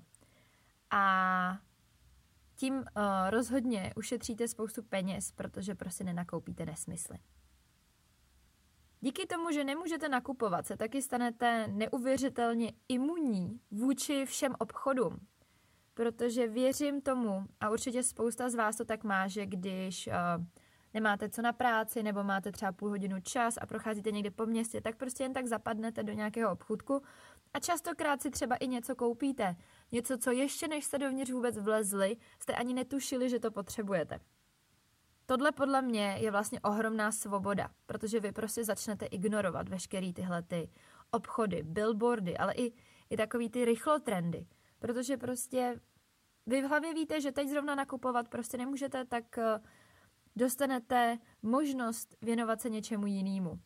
A 0.92 1.58
tím 2.56 2.74
uh, 2.76 2.84
rozhodně 3.30 3.94
ušetříte 3.96 4.48
spoustu 4.48 4.84
peněz, 4.84 5.32
protože 5.32 5.76
prostě 5.76 6.04
nenakoupíte 6.04 6.66
nesmysly. 6.66 7.18
Díky 9.00 9.26
tomu, 9.26 9.52
že 9.52 9.64
nemůžete 9.64 10.10
nakupovat, 10.10 10.66
se 10.66 10.78
taky 10.78 11.02
stanete 11.02 11.68
neuvěřitelně 11.68 12.74
imunní 12.88 13.60
vůči 13.72 14.26
všem 14.26 14.56
obchodům. 14.60 15.28
Protože 15.94 16.48
věřím 16.48 17.02
tomu, 17.02 17.46
a 17.60 17.70
určitě 17.70 18.04
spousta 18.04 18.50
z 18.50 18.56
vás 18.56 18.78
to 18.78 18.86
tak 18.86 19.04
má, 19.04 19.28
že 19.28 19.46
když 19.46 20.08
uh, 20.08 20.14
nemáte 20.94 21.30
co 21.30 21.42
na 21.42 21.54
práci 21.54 22.04
nebo 22.04 22.24
máte 22.24 22.52
třeba 22.52 22.72
půl 22.72 22.90
hodinu 22.90 23.20
čas 23.22 23.58
a 23.62 23.66
procházíte 23.66 24.12
někde 24.12 24.32
po 24.32 24.46
městě, 24.46 24.82
tak 24.82 24.98
prostě 24.98 25.24
jen 25.24 25.34
tak 25.34 25.48
zapadnete 25.48 26.04
do 26.04 26.14
nějakého 26.14 26.52
obchůdku 26.52 27.02
a 27.54 27.60
častokrát 27.60 28.22
si 28.22 28.32
třeba 28.32 28.56
i 28.56 28.68
něco 28.68 28.96
koupíte. 28.96 29.56
Něco, 29.92 30.18
co 30.18 30.32
ještě 30.32 30.68
než 30.68 30.86
jste 30.86 30.98
dovnitř 30.98 31.32
vůbec 31.32 31.58
vlezli, 31.58 32.18
jste 32.40 32.56
ani 32.56 32.74
netušili, 32.74 33.30
že 33.30 33.40
to 33.40 33.52
potřebujete. 33.52 34.20
Tohle 35.26 35.52
podle 35.52 35.82
mě 35.82 36.18
je 36.20 36.32
vlastně 36.32 36.60
ohromná 36.60 37.12
svoboda, 37.12 37.70
protože 37.86 38.20
vy 38.20 38.32
prostě 38.32 38.64
začnete 38.64 39.06
ignorovat 39.06 39.70
veškerý 39.70 40.14
tyhle 40.14 40.42
ty 40.42 40.70
obchody, 41.12 41.64
billboardy, 41.64 42.38
ale 42.38 42.54
i, 42.54 42.74
i 43.10 43.18
takový 43.18 43.50
ty 43.50 43.66
rychlotrendy, 43.66 44.48
protože 44.80 45.18
prostě 45.18 45.80
vy 46.46 46.62
v 46.62 46.66
hlavě 46.66 46.94
víte, 46.94 47.22
že 47.22 47.32
teď 47.32 47.50
zrovna 47.50 47.76
nakupovat 47.76 48.28
prostě 48.28 48.58
nemůžete, 48.58 49.06
tak 49.06 49.38
eh, 49.38 49.60
dostanete 50.36 51.18
možnost 51.42 52.16
věnovat 52.22 52.62
se 52.62 52.70
něčemu 52.70 53.08
jinému 53.08 53.60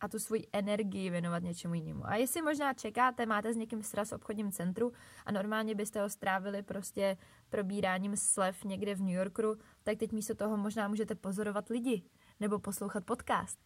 a 0.00 0.08
tu 0.08 0.18
svoji 0.18 0.46
energii 0.52 1.10
věnovat 1.10 1.42
něčemu 1.42 1.74
jinému. 1.74 2.06
A 2.06 2.16
jestli 2.16 2.42
možná 2.42 2.74
čekáte, 2.74 3.26
máte 3.26 3.52
s 3.52 3.56
někým 3.56 3.82
sraz 3.82 4.10
v 4.10 4.14
obchodním 4.14 4.52
centru 4.52 4.92
a 5.26 5.32
normálně 5.32 5.74
byste 5.74 6.02
ho 6.02 6.08
strávili 6.08 6.62
prostě 6.62 7.16
probíráním 7.48 8.16
slev 8.16 8.64
někde 8.64 8.94
v 8.94 9.00
New 9.00 9.14
Yorku, 9.14 9.58
tak 9.82 9.98
teď 9.98 10.12
místo 10.12 10.34
toho 10.34 10.56
možná 10.56 10.88
můžete 10.88 11.14
pozorovat 11.14 11.68
lidi 11.68 12.02
nebo 12.40 12.58
poslouchat 12.58 13.04
podcast. 13.04 13.58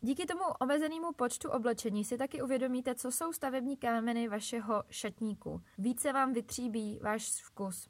Díky 0.00 0.26
tomu 0.26 0.44
omezenému 0.60 1.12
počtu 1.12 1.50
oblečení 1.50 2.04
si 2.04 2.18
taky 2.18 2.42
uvědomíte, 2.42 2.94
co 2.94 3.12
jsou 3.12 3.32
stavební 3.32 3.76
kámeny 3.76 4.28
vašeho 4.28 4.82
šatníku. 4.90 5.62
Více 5.78 6.12
vám 6.12 6.32
vytříbí 6.32 6.98
váš 7.02 7.42
vkus. 7.42 7.88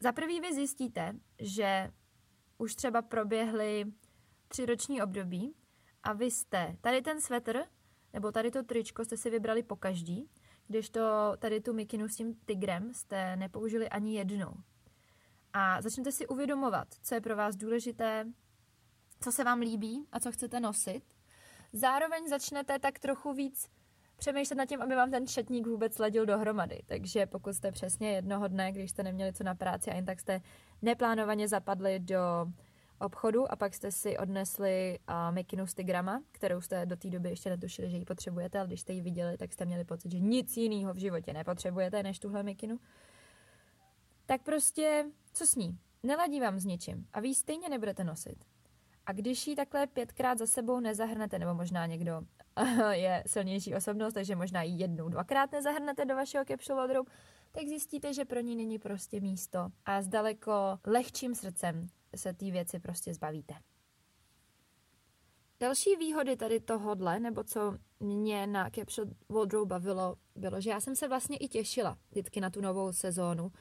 Za 0.00 0.12
prvý 0.12 0.40
vy 0.40 0.54
zjistíte, 0.54 1.12
že 1.38 1.90
už 2.58 2.74
třeba 2.74 3.02
proběhly 3.02 3.84
tři 4.48 4.66
roční 4.66 5.02
období 5.02 5.54
a 6.02 6.12
vy 6.12 6.24
jste 6.24 6.76
tady 6.80 7.02
ten 7.02 7.20
svetr 7.20 7.64
nebo 8.12 8.32
tady 8.32 8.50
to 8.50 8.62
tričko 8.62 9.04
jste 9.04 9.16
si 9.16 9.30
vybrali 9.30 9.62
po 9.62 9.76
každý, 9.76 10.30
když 10.68 10.90
to 10.90 11.32
tady 11.38 11.60
tu 11.60 11.72
mikinu 11.72 12.08
s 12.08 12.16
tím 12.16 12.34
tigrem 12.46 12.94
jste 12.94 13.36
nepoužili 13.36 13.88
ani 13.88 14.16
jednou. 14.16 14.54
A 15.52 15.82
začnete 15.82 16.12
si 16.12 16.26
uvědomovat, 16.26 16.88
co 17.02 17.14
je 17.14 17.20
pro 17.20 17.36
vás 17.36 17.56
důležité, 17.56 18.26
co 19.20 19.32
se 19.32 19.44
vám 19.44 19.60
líbí 19.60 20.06
a 20.12 20.20
co 20.20 20.32
chcete 20.32 20.60
nosit. 20.60 21.02
Zároveň 21.72 22.28
začnete 22.28 22.78
tak 22.78 22.98
trochu 22.98 23.32
víc 23.32 23.68
přemýšlet 24.18 24.56
nad 24.56 24.66
tím, 24.66 24.82
aby 24.82 24.94
vám 24.94 25.10
ten 25.10 25.26
šatník 25.26 25.66
vůbec 25.66 25.98
ledil 25.98 26.26
dohromady. 26.26 26.80
Takže 26.86 27.26
pokud 27.26 27.52
jste 27.52 27.72
přesně 27.72 28.12
jednoho 28.12 28.48
dne, 28.48 28.72
když 28.72 28.90
jste 28.90 29.02
neměli 29.02 29.32
co 29.32 29.44
na 29.44 29.54
práci 29.54 29.90
a 29.90 29.94
jen 29.94 30.04
tak 30.04 30.20
jste 30.20 30.40
neplánovaně 30.82 31.48
zapadli 31.48 31.98
do 31.98 32.18
obchodu 33.00 33.52
a 33.52 33.56
pak 33.56 33.74
jste 33.74 33.92
si 33.92 34.18
odnesli 34.18 34.98
uh, 35.08 35.34
mikinu 35.34 35.66
z 35.66 35.74
Tigrama, 35.74 36.22
kterou 36.32 36.60
jste 36.60 36.86
do 36.86 36.96
té 36.96 37.10
doby 37.10 37.28
ještě 37.28 37.50
netušili, 37.50 37.90
že 37.90 37.96
ji 37.96 38.04
potřebujete, 38.04 38.58
ale 38.58 38.66
když 38.66 38.80
jste 38.80 38.92
ji 38.92 39.00
viděli, 39.00 39.36
tak 39.36 39.52
jste 39.52 39.64
měli 39.64 39.84
pocit, 39.84 40.12
že 40.12 40.20
nic 40.20 40.56
jiného 40.56 40.94
v 40.94 40.96
životě 40.96 41.32
nepotřebujete 41.32 42.02
než 42.02 42.18
tuhle 42.18 42.42
mikinu. 42.42 42.78
Tak 44.26 44.42
prostě, 44.42 45.04
co 45.32 45.46
s 45.46 45.54
ní? 45.54 45.78
Neladí 46.02 46.40
vám 46.40 46.58
s 46.58 46.64
ničím 46.64 47.06
a 47.12 47.20
vy 47.20 47.28
ji 47.28 47.34
stejně 47.34 47.68
nebudete 47.68 48.04
nosit. 48.04 48.44
A 49.06 49.12
když 49.12 49.46
ji 49.46 49.56
takhle 49.56 49.86
pětkrát 49.86 50.38
za 50.38 50.46
sebou 50.46 50.80
nezahrnete, 50.80 51.38
nebo 51.38 51.54
možná 51.54 51.86
někdo 51.86 52.22
je 52.90 53.24
silnější 53.26 53.74
osobnost, 53.74 54.14
takže 54.14 54.36
možná 54.36 54.62
ji 54.62 54.80
jednou, 54.80 55.08
dvakrát 55.08 55.52
nezahrnete 55.52 56.04
do 56.04 56.14
vašeho 56.14 56.44
capsule 56.44 56.78
wardrobe, 56.78 57.10
tak 57.52 57.64
zjistíte, 57.64 58.14
že 58.14 58.24
pro 58.24 58.40
ní 58.40 58.56
není 58.56 58.78
prostě 58.78 59.20
místo 59.20 59.68
a 59.84 60.02
s 60.02 60.08
daleko 60.08 60.78
lehčím 60.86 61.34
srdcem 61.34 61.88
se 62.16 62.34
ty 62.34 62.50
věci 62.50 62.80
prostě 62.80 63.14
zbavíte. 63.14 63.54
Další 65.60 65.96
výhody 65.96 66.36
tady 66.36 66.60
tohodle, 66.60 67.20
nebo 67.20 67.44
co 67.44 67.74
mě 68.00 68.46
na 68.46 68.70
Capsule 68.70 69.10
Wardrobe 69.28 69.68
bavilo, 69.68 70.16
bylo, 70.34 70.60
že 70.60 70.70
já 70.70 70.80
jsem 70.80 70.96
se 70.96 71.08
vlastně 71.08 71.36
i 71.36 71.48
těšila 71.48 71.98
vždycky 72.10 72.40
na 72.40 72.50
tu 72.50 72.60
novou 72.60 72.92
sezónu 72.92 73.52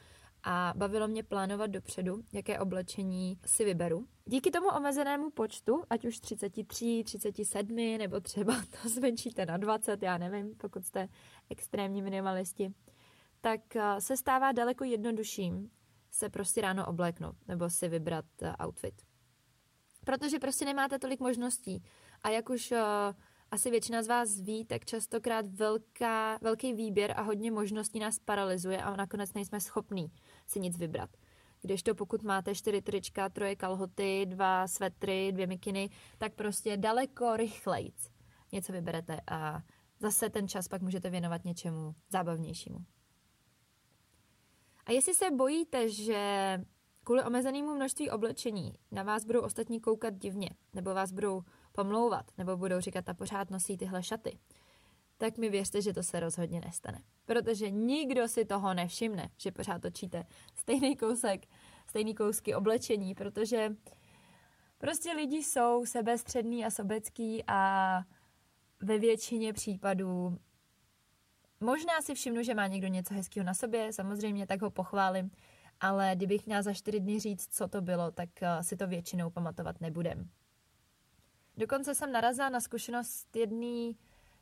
a 0.44 0.74
bavilo 0.75 1.08
mě 1.08 1.24
plánovat 1.24 1.70
dopředu, 1.70 2.24
jaké 2.34 2.60
oblečení 2.60 3.39
si 3.46 3.65
vyberu. 3.65 4.08
Díky 4.25 4.51
tomu 4.51 4.67
omezenému 4.67 5.29
počtu, 5.29 5.84
ať 5.89 6.06
už 6.06 6.20
33, 6.20 7.03
37 7.06 7.75
nebo 7.75 8.20
třeba 8.20 8.53
to 8.82 8.89
zmenšíte 8.89 9.46
na 9.46 9.58
20, 9.58 10.03
já 10.03 10.17
nevím, 10.17 10.56
pokud 10.56 10.86
jste 10.86 11.10
extrémní 11.50 12.01
minimalisti, 12.01 12.74
tak 13.41 13.75
eh, 13.75 14.01
se 14.01 14.17
stává 14.17 14.51
daleko 14.51 14.84
jednodušším 14.84 15.70
se 16.17 16.29
prostě 16.29 16.62
ráno 16.62 16.88
obléknout 16.88 17.36
nebo 17.48 17.70
si 17.70 17.88
vybrat 17.88 18.25
uh, 18.41 18.65
outfit. 18.65 19.01
Protože 20.06 20.39
prostě 20.39 20.65
nemáte 20.65 21.00
tolik 21.00 21.20
možností. 21.20 21.84
A 22.24 22.29
jak 22.29 22.50
už 22.50 22.72
uh, 22.72 22.77
asi 23.51 23.72
většina 23.72 24.03
z 24.03 24.08
vás 24.08 24.39
ví, 24.39 24.65
tak 24.65 24.86
častokrát 24.86 25.48
velká, 25.48 26.38
velký 26.41 26.74
výběr 26.74 27.13
a 27.17 27.22
hodně 27.22 27.51
možností 27.51 28.00
nás 28.00 28.20
paralyzuje 28.20 28.77
a 28.77 28.96
nakonec 28.96 29.34
nejsme 29.34 29.60
schopní 29.60 30.12
si 30.48 30.60
nic 30.60 30.77
vybrat. 30.77 31.10
Když 31.62 31.84
to 31.84 31.96
pokud 31.96 32.24
máte 32.24 32.56
čtyři 32.56 32.82
trička, 32.82 33.30
troje 33.30 33.56
kalhoty, 33.56 34.25
dva 34.25 34.68
svetry, 34.68 35.32
dvě 35.32 35.48
mikiny, 35.48 35.89
tak 36.18 36.34
prostě 36.34 36.77
daleko 36.77 37.38
rychlejc 37.38 38.10
něco 38.51 38.74
vyberete 38.74 39.20
a 39.32 39.62
zase 40.00 40.30
ten 40.30 40.48
čas 40.48 40.68
pak 40.68 40.82
můžete 40.82 41.10
věnovat 41.10 41.46
něčemu 41.46 41.96
zábavnějšímu. 42.10 42.80
A 44.86 44.92
jestli 44.92 45.13
se 45.13 45.32
bojíte, 45.32 45.89
že 45.89 46.62
kvůli 47.04 47.24
omezenému 47.24 47.75
množství 47.75 48.10
oblečení 48.10 48.74
na 48.92 49.04
vás 49.04 49.25
budou 49.25 49.42
ostatní 49.42 49.80
koukat 49.80 50.13
divně, 50.13 50.50
nebo 50.74 50.94
vás 50.94 51.12
budou 51.12 51.44
pomlouvat, 51.72 52.32
nebo 52.38 52.58
budou 52.58 52.80
říkat 52.80 53.10
a 53.10 53.13
pořád 53.13 53.50
nosí 53.50 53.77
tyhle 53.77 54.04
šaty, 54.04 54.39
tak 55.18 55.38
mi 55.38 55.50
věřte, 55.50 55.82
že 55.82 55.94
to 55.94 56.04
se 56.04 56.20
rozhodně 56.20 56.62
nestane. 56.62 57.02
Protože 57.26 57.72
nikdo 57.72 58.28
si 58.28 58.46
toho 58.46 58.74
nevšimne, 58.74 59.30
že 59.38 59.52
pořád 59.52 59.82
točíte 59.82 60.24
stejný 60.56 60.96
kousek, 60.96 61.46
stejný 61.90 62.16
kousky 62.16 62.56
oblečení, 62.56 63.16
protože 63.16 63.76
prostě 64.78 65.12
lidi 65.12 65.38
jsou 65.38 65.86
sebestřední 65.86 66.66
a 66.66 66.72
sobecký 66.72 67.44
a 67.48 68.02
ve 68.82 69.00
většině 69.00 69.54
případů 69.54 70.38
Možná 71.60 72.02
si 72.02 72.16
všimnu, 72.16 72.44
že 72.44 72.56
má 72.56 72.68
někdo 72.68 72.88
něco 72.88 73.14
hezkého 73.14 73.46
na 73.46 73.54
sobě, 73.54 73.94
samozřejmě, 73.94 74.48
tak 74.48 74.62
ho 74.62 74.72
pochválím, 74.72 75.32
ale 75.80 76.12
kdybych 76.16 76.46
měla 76.46 76.62
za 76.62 76.74
čtyři 76.74 77.00
dny 77.00 77.20
říct, 77.20 77.56
co 77.56 77.68
to 77.68 77.82
bylo, 77.82 78.12
tak 78.12 78.30
uh, 78.42 78.62
si 78.62 78.78
to 78.78 78.88
většinou 78.88 79.30
pamatovat 79.30 79.82
nebudem. 79.82 80.30
Dokonce 81.58 81.96
jsem 81.96 82.12
narazila 82.12 82.50
na 82.50 82.62
zkušenost 82.62 83.36
jedné 83.36 83.94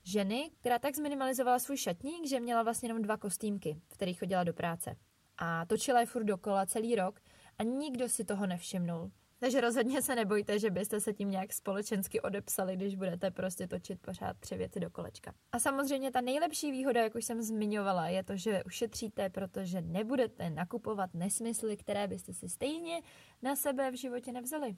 ženy, 0.05 0.51
která 0.59 0.79
tak 0.79 0.95
zminimalizovala 0.95 1.59
svůj 1.59 1.77
šatník, 1.77 2.27
že 2.27 2.39
měla 2.39 2.63
vlastně 2.63 2.89
jenom 2.89 3.01
dva 3.01 3.17
kostýmky, 3.17 3.81
v 3.88 3.93
kterých 3.93 4.19
chodila 4.19 4.43
do 4.43 4.53
práce. 4.53 4.95
A 5.38 5.65
točila 5.65 6.00
je 6.00 6.05
furt 6.05 6.24
dokola 6.24 6.65
celý 6.65 6.95
rok 6.95 7.19
a 7.57 7.63
nikdo 7.63 8.09
si 8.09 8.25
toho 8.25 8.47
nevšimnul, 8.47 9.12
Takže 9.39 9.62
rozhodně 9.62 10.01
se 10.01 10.15
nebojte, 10.15 10.59
že 10.59 10.69
byste 10.69 11.01
se 11.01 11.13
tím 11.13 11.31
nějak 11.31 11.53
společensky 11.53 12.21
odepsali, 12.21 12.75
když 12.75 12.95
budete 12.95 13.31
prostě 13.31 13.67
točit 13.67 14.01
pořád 14.01 14.38
tři 14.39 14.57
věci 14.57 14.79
do 14.79 14.89
kolečka. 14.89 15.33
A 15.51 15.59
samozřejmě 15.59 16.12
ta 16.12 16.21
nejlepší 16.21 16.71
výhoda, 16.71 17.03
jak 17.03 17.15
už 17.15 17.25
jsem 17.25 17.41
zmiňovala, 17.41 18.07
je 18.07 18.24
to, 18.24 18.38
že 18.38 18.63
ušetříte, 18.63 19.29
protože 19.29 19.81
nebudete 19.81 20.50
nakupovat 20.50 21.13
nesmysly, 21.13 21.77
které 21.77 22.07
byste 22.07 22.33
si 22.33 22.50
stejně 22.50 23.01
na 23.41 23.55
sebe 23.55 23.91
v 23.91 23.95
životě 23.95 24.31
nevzali. 24.31 24.75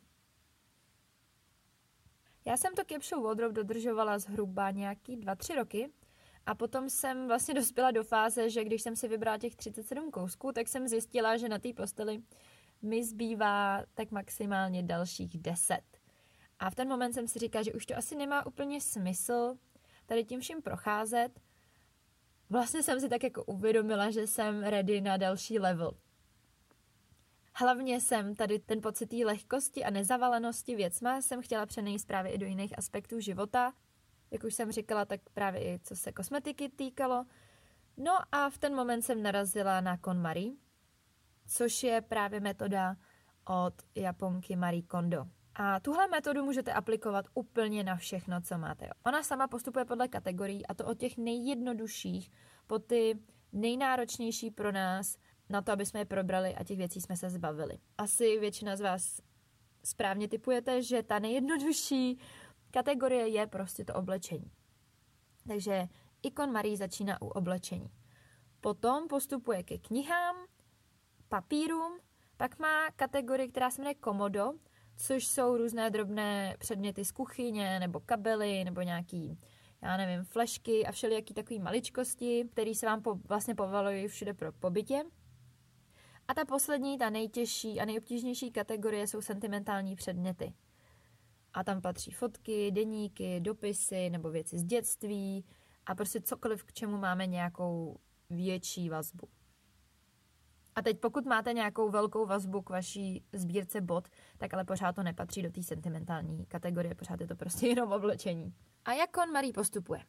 Já 2.48 2.58
jsem 2.58 2.74
to 2.74 2.82
capsule 2.92 3.24
wardrobe 3.24 3.54
dodržovala 3.54 4.20
zhruba 4.20 4.72
nějaký 4.72 5.18
2-3 5.18 5.56
roky 5.56 5.92
a 6.46 6.56
potom 6.56 6.90
jsem 6.90 7.28
vlastně 7.28 7.54
dospěla 7.60 7.92
do 7.92 8.04
fáze, 8.04 8.50
že 8.50 8.64
když 8.64 8.82
jsem 8.82 8.96
si 8.96 9.08
vybrala 9.08 9.38
těch 9.38 9.56
37 9.56 10.12
kousků, 10.12 10.52
tak 10.52 10.68
jsem 10.68 10.88
zjistila, 10.88 11.38
že 11.38 11.50
na 11.50 11.60
té 11.60 11.74
posteli 11.74 12.22
mi 12.82 13.04
zbývá 13.04 13.84
tak 13.94 14.12
maximálně 14.12 14.84
dalších 14.84 15.38
10. 15.38 15.82
A 16.60 16.70
v 16.70 16.76
ten 16.76 16.88
moment 16.88 17.14
jsem 17.14 17.28
si 17.28 17.40
říkala, 17.40 17.64
že 17.64 17.74
už 17.74 17.86
to 17.86 17.98
asi 17.98 18.16
nemá 18.16 18.46
úplně 18.46 18.82
smysl 18.82 19.58
tady 20.06 20.24
tím 20.24 20.40
vším 20.40 20.62
procházet. 20.62 21.40
Vlastně 22.50 22.84
jsem 22.84 23.00
si 23.00 23.10
tak 23.10 23.24
jako 23.24 23.44
uvědomila, 23.44 24.12
že 24.12 24.28
jsem 24.28 24.64
ready 24.64 25.02
na 25.02 25.18
další 25.18 25.60
level. 25.60 25.92
Hlavně 27.60 28.02
jsem 28.02 28.36
tady 28.36 28.60
ten 28.60 28.82
pocit 28.82 29.08
té 29.08 29.26
lehkosti 29.26 29.84
a 29.84 29.90
nezavalenosti 29.90 30.76
věcma 30.76 31.22
jsem 31.22 31.42
chtěla 31.42 31.66
přenést 31.66 32.06
právě 32.06 32.32
i 32.32 32.38
do 32.38 32.46
jiných 32.46 32.78
aspektů 32.78 33.20
života. 33.20 33.74
Jak 34.32 34.44
už 34.44 34.54
jsem 34.54 34.72
říkala, 34.72 35.06
tak 35.06 35.22
právě 35.34 35.62
i 35.62 35.80
co 35.80 35.96
se 35.96 36.12
kosmetiky 36.12 36.70
týkalo. 36.70 37.26
No 37.98 38.12
a 38.32 38.50
v 38.50 38.58
ten 38.58 38.76
moment 38.76 39.02
jsem 39.02 39.24
narazila 39.24 39.82
na 39.82 39.98
KonMari, 39.98 40.52
což 41.48 41.84
je 41.84 42.02
právě 42.02 42.40
metoda 42.40 42.96
od 43.46 43.74
Japonky 43.96 44.56
Marie 44.56 44.84
Kondo. 44.84 45.26
A 45.56 45.80
tuhle 45.80 46.08
metodu 46.08 46.44
můžete 46.44 46.74
aplikovat 46.74 47.26
úplně 47.34 47.84
na 47.84 47.96
všechno, 47.96 48.42
co 48.42 48.58
máte. 48.58 48.90
Ona 49.06 49.24
sama 49.24 49.48
postupuje 49.48 49.86
podle 49.86 50.08
kategorií 50.08 50.68
a 50.68 50.74
to 50.74 50.86
od 50.86 50.98
těch 50.98 51.18
nejjednodušších 51.18 52.32
po 52.68 52.80
ty 52.80 53.20
nejnáročnější 53.54 54.52
pro 54.52 54.72
nás 54.72 55.18
na 55.50 55.62
to, 55.62 55.72
aby 55.72 55.86
jsme 55.86 56.00
je 56.00 56.06
probrali 56.06 56.56
a 56.56 56.64
těch 56.64 56.78
věcí 56.78 57.02
jsme 57.02 57.18
se 57.18 57.30
zbavili. 57.30 57.80
Asi 57.98 58.40
většina 58.40 58.76
z 58.76 58.82
vás 58.82 59.22
správně 59.84 60.28
typujete, 60.28 60.82
že 60.82 61.04
ta 61.04 61.20
nejjednodušší 61.20 62.20
kategorie 62.72 63.28
je 63.28 63.48
prostě 63.48 63.86
to 63.86 63.94
oblečení. 63.94 64.52
Takže 65.48 65.88
ikon 66.24 66.52
Marie 66.52 66.78
začíná 66.78 67.22
u 67.22 67.28
oblečení. 67.28 67.90
Potom 68.62 69.08
postupuje 69.08 69.64
ke 69.64 69.78
knihám, 69.78 70.36
papírům, 71.30 72.00
pak 72.38 72.60
má 72.60 72.92
kategorii, 72.96 73.48
která 73.48 73.70
se 73.70 73.82
jmenuje 73.82 73.96
komodo, 73.96 74.54
což 74.96 75.28
jsou 75.28 75.58
různé 75.58 75.90
drobné 75.90 76.56
předměty 76.60 77.06
z 77.06 77.12
kuchyně, 77.12 77.80
nebo 77.80 78.00
kabely, 78.00 78.64
nebo 78.64 78.82
nějaký, 78.82 79.40
já 79.82 79.98
nevím, 79.98 80.24
flešky 80.24 80.86
a 80.86 80.92
všelijaký 80.92 81.34
takový 81.34 81.60
maličkosti, 81.60 82.50
které 82.52 82.76
se 82.76 82.86
vám 82.86 83.02
po, 83.02 83.16
vlastně 83.16 83.56
povalují 83.56 84.08
všude 84.08 84.34
pro 84.34 84.52
pobytě. 84.52 85.04
A 86.28 86.34
ta 86.34 86.46
poslední, 86.46 86.98
ta 86.98 87.10
nejtěžší 87.10 87.80
a 87.80 87.86
nejobtížnější 87.86 88.52
kategorie 88.52 89.08
jsou 89.08 89.22
sentimentální 89.22 89.96
předměty. 89.96 90.54
A 91.54 91.64
tam 91.64 91.82
patří 91.82 92.12
fotky, 92.12 92.72
deníky, 92.72 93.40
dopisy 93.40 94.10
nebo 94.10 94.30
věci 94.30 94.60
z 94.60 94.64
dětství 94.64 95.46
a 95.86 95.96
prostě 95.96 96.22
cokoliv, 96.22 96.64
k 96.64 96.74
čemu 96.74 96.98
máme 96.98 97.28
nějakou 97.28 98.00
větší 98.30 98.90
vazbu. 98.90 99.28
A 100.76 100.82
teď 100.82 101.00
pokud 101.00 101.26
máte 101.26 101.54
nějakou 101.54 101.90
velkou 101.90 102.26
vazbu 102.26 102.62
k 102.62 102.70
vaší 102.70 103.24
sbírce 103.34 103.82
bot, 103.82 104.08
tak 104.38 104.54
ale 104.54 104.64
pořád 104.64 104.96
to 104.96 105.04
nepatří 105.04 105.42
do 105.42 105.52
té 105.52 105.64
sentimentální 105.64 106.46
kategorie, 106.46 106.96
pořád 106.96 107.22
je 107.22 107.28
to 107.28 107.36
prostě 107.36 107.68
jenom 107.74 107.92
oblečení. 107.92 108.54
A 108.86 108.94
jak 108.94 109.18
on 109.18 109.32
Marie 109.32 109.54
postupuje? 109.54 110.06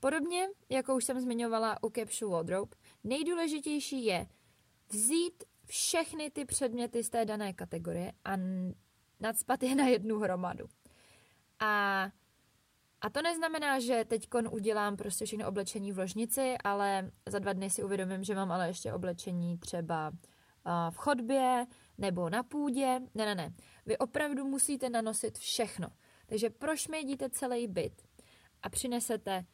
Podobně, 0.00 0.48
jako 0.68 0.96
už 0.96 1.04
jsem 1.04 1.20
zmiňovala 1.20 1.82
u 1.82 1.90
Capsule 1.90 2.32
Wardrobe, 2.32 2.76
nejdůležitější 3.04 4.04
je 4.04 4.26
vzít 4.92 5.44
všechny 5.66 6.30
ty 6.30 6.44
předměty 6.44 7.04
z 7.04 7.10
té 7.10 7.24
dané 7.24 7.52
kategorie 7.52 8.12
a 8.24 8.36
nadspat 9.20 9.62
je 9.62 9.74
na 9.74 9.86
jednu 9.86 10.18
hromadu. 10.18 10.66
A, 11.60 12.04
a 13.00 13.10
to 13.10 13.22
neznamená, 13.22 13.80
že 13.80 14.04
teď 14.08 14.28
udělám 14.50 14.96
prostě 14.96 15.26
všechno 15.26 15.48
oblečení 15.48 15.92
v 15.92 15.98
ložnici, 15.98 16.54
ale 16.64 17.10
za 17.28 17.38
dva 17.38 17.52
dny 17.52 17.70
si 17.70 17.82
uvědomím, 17.82 18.24
že 18.24 18.34
mám 18.34 18.52
ale 18.52 18.68
ještě 18.68 18.92
oblečení 18.92 19.58
třeba 19.58 20.12
v 20.90 20.96
chodbě 20.96 21.66
nebo 21.98 22.30
na 22.30 22.42
půdě. 22.42 23.00
Ne, 23.14 23.26
ne, 23.26 23.34
ne. 23.34 23.54
Vy 23.86 23.98
opravdu 23.98 24.44
musíte 24.44 24.90
nanosit 24.90 25.38
všechno. 25.38 25.88
Takže 26.26 26.50
prošmědíte 26.50 27.30
celý 27.30 27.66
byt 27.66 28.02
a 28.62 28.68
přinesete 28.68 29.44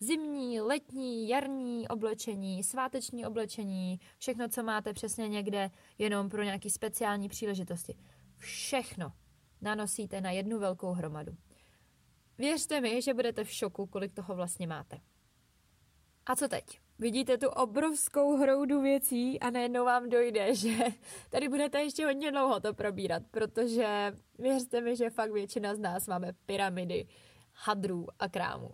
zimní, 0.00 0.60
letní, 0.60 1.28
jarní 1.28 1.88
oblečení, 1.88 2.64
sváteční 2.64 3.26
oblečení, 3.26 4.00
všechno, 4.18 4.48
co 4.48 4.62
máte 4.62 4.92
přesně 4.92 5.28
někde 5.28 5.70
jenom 5.98 6.28
pro 6.28 6.42
nějaké 6.42 6.70
speciální 6.70 7.28
příležitosti. 7.28 7.94
Všechno 8.36 9.12
nanosíte 9.60 10.20
na 10.20 10.30
jednu 10.30 10.58
velkou 10.58 10.92
hromadu. 10.92 11.32
Věřte 12.38 12.80
mi, 12.80 13.02
že 13.02 13.14
budete 13.14 13.44
v 13.44 13.50
šoku, 13.50 13.86
kolik 13.86 14.12
toho 14.12 14.34
vlastně 14.34 14.66
máte. 14.66 15.00
A 16.26 16.36
co 16.36 16.48
teď? 16.48 16.80
Vidíte 16.98 17.38
tu 17.38 17.48
obrovskou 17.48 18.36
hroudu 18.36 18.80
věcí 18.80 19.40
a 19.40 19.50
najednou 19.50 19.84
vám 19.84 20.08
dojde, 20.08 20.54
že 20.56 20.76
tady 21.30 21.48
budete 21.48 21.82
ještě 21.82 22.06
hodně 22.06 22.32
dlouho 22.32 22.60
to 22.60 22.74
probírat, 22.74 23.22
protože 23.30 24.16
věřte 24.38 24.80
mi, 24.80 24.96
že 24.96 25.10
fakt 25.10 25.32
většina 25.32 25.74
z 25.74 25.78
nás 25.78 26.06
máme 26.06 26.32
pyramidy 26.46 27.06
hadrů 27.52 28.06
a 28.18 28.28
krámů. 28.28 28.70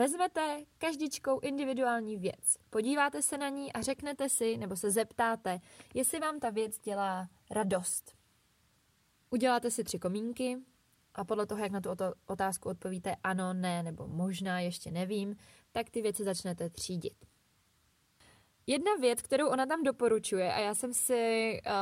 Vezmete 0.00 0.64
každičkou 0.78 1.40
individuální 1.40 2.16
věc, 2.16 2.56
podíváte 2.70 3.22
se 3.22 3.38
na 3.38 3.48
ní 3.48 3.72
a 3.72 3.82
řeknete 3.82 4.28
si, 4.28 4.56
nebo 4.56 4.76
se 4.76 4.90
zeptáte, 4.90 5.60
jestli 5.94 6.18
vám 6.18 6.40
ta 6.40 6.50
věc 6.50 6.78
dělá 6.78 7.28
radost. 7.50 8.14
Uděláte 9.30 9.70
si 9.70 9.84
tři 9.84 9.98
komínky 9.98 10.58
a 11.14 11.24
podle 11.24 11.46
toho, 11.46 11.62
jak 11.62 11.72
na 11.72 11.80
tu 11.80 11.90
otázku 12.26 12.68
odpovíte 12.68 13.16
ano, 13.24 13.52
ne 13.52 13.82
nebo 13.82 14.08
možná, 14.08 14.60
ještě 14.60 14.90
nevím, 14.90 15.36
tak 15.72 15.90
ty 15.90 16.02
věci 16.02 16.24
začnete 16.24 16.70
třídit. 16.70 17.26
Jedna 18.66 18.94
věc, 19.00 19.22
kterou 19.22 19.48
ona 19.48 19.66
tam 19.66 19.82
doporučuje, 19.82 20.52
a 20.52 20.60
já 20.60 20.74
jsem 20.74 20.94
si, 20.94 21.60
uh, 21.66 21.72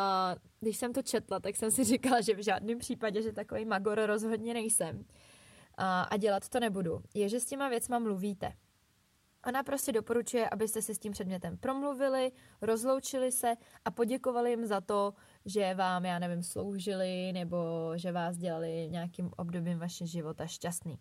když 0.61 0.77
jsem 0.77 0.93
to 0.93 1.03
četla, 1.03 1.41
tak 1.41 1.57
jsem 1.57 1.71
si 1.71 1.85
říkala, 1.85 2.21
že 2.21 2.35
v 2.35 2.45
žádném 2.45 2.79
případě, 2.79 3.23
že 3.23 3.33
takový 3.33 3.65
magor 3.65 4.01
rozhodně 4.07 4.55
nejsem, 4.55 5.05
a, 5.79 6.17
dělat 6.17 6.49
to 6.49 6.61
nebudu, 6.61 7.03
je, 7.15 7.29
že 7.29 7.41
s 7.41 7.47
těma 7.47 7.69
věcma 7.69 7.99
mluvíte. 7.99 8.53
Ona 9.47 9.63
prostě 9.63 9.93
doporučuje, 9.93 10.49
abyste 10.49 10.83
se 10.83 10.95
s 10.95 10.99
tím 10.99 11.13
předmětem 11.13 11.57
promluvili, 11.57 12.33
rozloučili 12.63 13.33
se 13.33 13.55
a 13.85 13.91
poděkovali 13.91 14.51
jim 14.51 14.67
za 14.67 14.81
to, 14.81 15.15
že 15.45 15.75
vám, 15.75 16.05
já 16.05 16.19
nevím, 16.19 16.43
sloužili 16.43 17.33
nebo 17.33 17.93
že 17.97 18.13
vás 18.13 18.37
dělali 18.37 18.89
nějakým 18.91 19.31
obdobím 19.37 19.79
vaše 19.79 20.07
života 20.07 20.47
šťastný. 20.47 20.99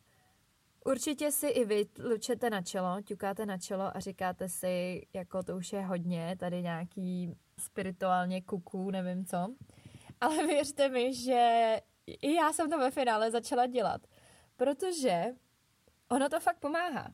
Určitě 0.85 1.31
si 1.31 1.47
i 1.47 1.65
vy 1.65 1.85
lučete 2.09 2.49
na 2.49 2.61
čelo, 2.61 3.01
ťukáte 3.01 3.45
na 3.45 3.57
čelo 3.57 3.97
a 3.97 3.99
říkáte 3.99 4.49
si, 4.49 5.01
jako 5.13 5.43
to 5.43 5.57
už 5.57 5.73
je 5.73 5.81
hodně, 5.81 6.35
tady 6.39 6.61
nějaký 6.61 7.35
spirituálně 7.59 8.41
kuku, 8.41 8.91
nevím 8.91 9.25
co. 9.25 9.47
Ale 10.21 10.47
věřte 10.47 10.89
mi, 10.89 11.13
že 11.13 11.75
i 12.07 12.33
já 12.33 12.53
jsem 12.53 12.69
to 12.69 12.79
ve 12.79 12.91
finále 12.91 13.31
začala 13.31 13.65
dělat. 13.65 14.01
Protože 14.57 15.25
ono 16.09 16.29
to 16.29 16.39
fakt 16.39 16.59
pomáhá. 16.59 17.13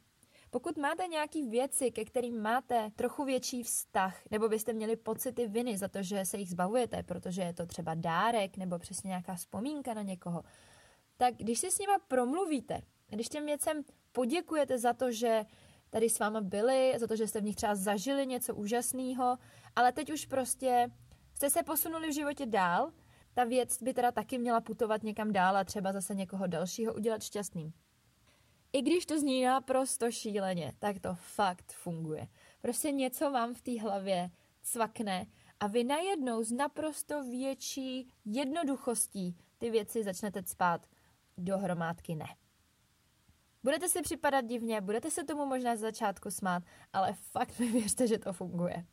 Pokud 0.50 0.78
máte 0.78 1.08
nějaké 1.08 1.46
věci, 1.50 1.92
ke 1.92 2.06
kterým 2.06 2.42
máte 2.42 2.92
trochu 2.96 3.26
větší 3.26 3.64
vztah, 3.64 4.22
nebo 4.32 4.50
byste 4.50 4.74
měli 4.74 4.96
pocity 4.96 5.48
viny 5.48 5.78
za 5.78 5.88
to, 5.88 6.04
že 6.04 6.26
se 6.26 6.38
jich 6.38 6.50
zbavujete, 6.50 7.04
protože 7.04 7.42
je 7.42 7.54
to 7.54 7.66
třeba 7.66 7.94
dárek 7.96 8.58
nebo 8.58 8.80
přesně 8.80 9.08
nějaká 9.08 9.36
vzpomínka 9.36 9.94
na 9.94 10.02
někoho, 10.02 10.44
tak 11.18 11.34
když 11.36 11.60
si 11.60 11.72
s 11.72 11.80
nima 11.80 12.00
promluvíte, 12.08 12.82
když 13.10 13.30
těm 13.30 13.46
věcem 13.46 13.84
poděkujete 14.12 14.78
za 14.78 14.94
to, 14.94 15.12
že 15.12 15.46
tady 15.90 16.10
s 16.10 16.20
váma 16.20 16.42
byli, 16.42 16.94
za 16.98 17.08
to, 17.08 17.16
že 17.16 17.28
jste 17.28 17.42
v 17.42 17.44
nich 17.44 17.56
třeba 17.56 17.76
zažili 17.76 18.28
něco 18.28 18.56
úžasného, 18.56 19.38
ale 19.76 19.92
teď 19.92 20.12
už 20.12 20.26
prostě 20.26 20.92
jste 21.36 21.50
se 21.50 21.64
posunuli 21.64 22.10
v 22.10 22.14
životě 22.14 22.46
dál 22.46 22.92
ta 23.34 23.44
věc 23.44 23.84
by 23.84 23.94
teda 23.94 24.12
taky 24.12 24.38
měla 24.38 24.62
putovat 24.62 25.04
někam 25.04 25.34
dál 25.34 25.58
a 25.58 25.64
třeba 25.64 25.94
zase 25.94 26.16
někoho 26.16 26.48
dalšího 26.48 26.94
udělat 26.94 27.24
šťastným. 27.24 27.74
I 28.74 28.82
když 28.82 29.06
to 29.06 29.20
zní 29.20 29.44
naprosto 29.44 30.12
šíleně, 30.12 30.74
tak 30.80 31.00
to 31.00 31.16
fakt 31.16 31.72
funguje. 31.72 32.28
Prostě 32.62 32.92
něco 32.92 33.32
vám 33.32 33.54
v 33.54 33.62
té 33.62 33.82
hlavě 33.82 34.30
cvakne 34.62 35.26
a 35.60 35.68
vy 35.68 35.84
najednou 35.84 36.44
z 36.44 36.52
naprosto 36.52 37.24
větší 37.24 38.08
jednoduchostí 38.26 39.38
ty 39.58 39.70
věci 39.70 40.04
začnete 40.04 40.44
spát 40.46 40.88
do 41.38 41.58
hromádky 41.58 42.16
ne. 42.16 42.36
Budete 43.64 43.90
si 43.90 44.02
připadat 44.02 44.46
divně, 44.46 44.82
budete 44.82 45.12
se 45.12 45.24
tomu 45.24 45.46
možná 45.46 45.76
z 45.76 45.80
začátku 45.80 46.32
smát, 46.32 46.64
ale 46.94 47.14
fakt 47.14 47.60
mi 47.60 47.72
věřte, 47.72 48.08
že 48.08 48.18
to 48.18 48.34
funguje. 48.34 48.86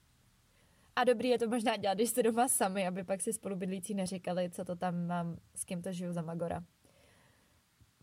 A 0.96 1.04
dobrý 1.04 1.28
je 1.28 1.38
to 1.38 1.48
možná 1.48 1.76
dělat, 1.76 1.94
když 1.94 2.10
jste 2.10 2.22
doma 2.22 2.48
sami, 2.48 2.86
aby 2.86 3.04
pak 3.04 3.20
si 3.20 3.32
spolubydlící 3.32 3.94
neříkali, 3.94 4.50
co 4.50 4.64
to 4.64 4.76
tam 4.76 5.06
mám, 5.06 5.36
s 5.54 5.64
kým 5.64 5.82
to 5.82 5.92
žiju 5.92 6.12
za 6.12 6.22
magora. 6.22 6.64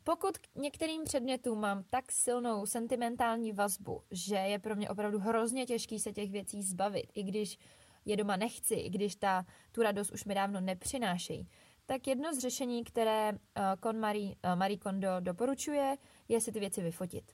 Pokud 0.04 0.38
k 0.38 0.56
některým 0.56 1.04
předmětům 1.04 1.60
mám 1.60 1.84
tak 1.90 2.12
silnou 2.12 2.66
sentimentální 2.66 3.52
vazbu, 3.52 4.02
že 4.12 4.36
je 4.36 4.60
pro 4.60 4.76
mě 4.76 4.90
opravdu 4.90 5.20
hrozně 5.20 5.66
těžký 5.66 6.00
se 6.00 6.14
těch 6.14 6.32
věcí 6.32 6.64
zbavit, 6.64 7.12
i 7.14 7.24
když 7.24 7.58
je 8.06 8.18
doma 8.18 8.36
nechci, 8.36 8.76
i 8.76 8.90
když 8.90 9.16
ta, 9.16 9.46
tu 9.72 9.82
radost 9.82 10.12
už 10.12 10.26
mi 10.26 10.36
dávno 10.36 10.62
nepřinášejí, 10.62 11.48
tak 11.86 12.08
jedno 12.08 12.34
z 12.34 12.40
řešení, 12.40 12.84
které 12.84 13.32
Kon 13.80 14.00
Marie, 14.00 14.36
uh, 14.46 14.56
Marie 14.56 14.78
Kondo 14.78 15.10
doporučuje, 15.20 15.96
je 16.28 16.42
si 16.42 16.52
ty 16.52 16.60
věci 16.60 16.82
vyfotit. 16.82 17.32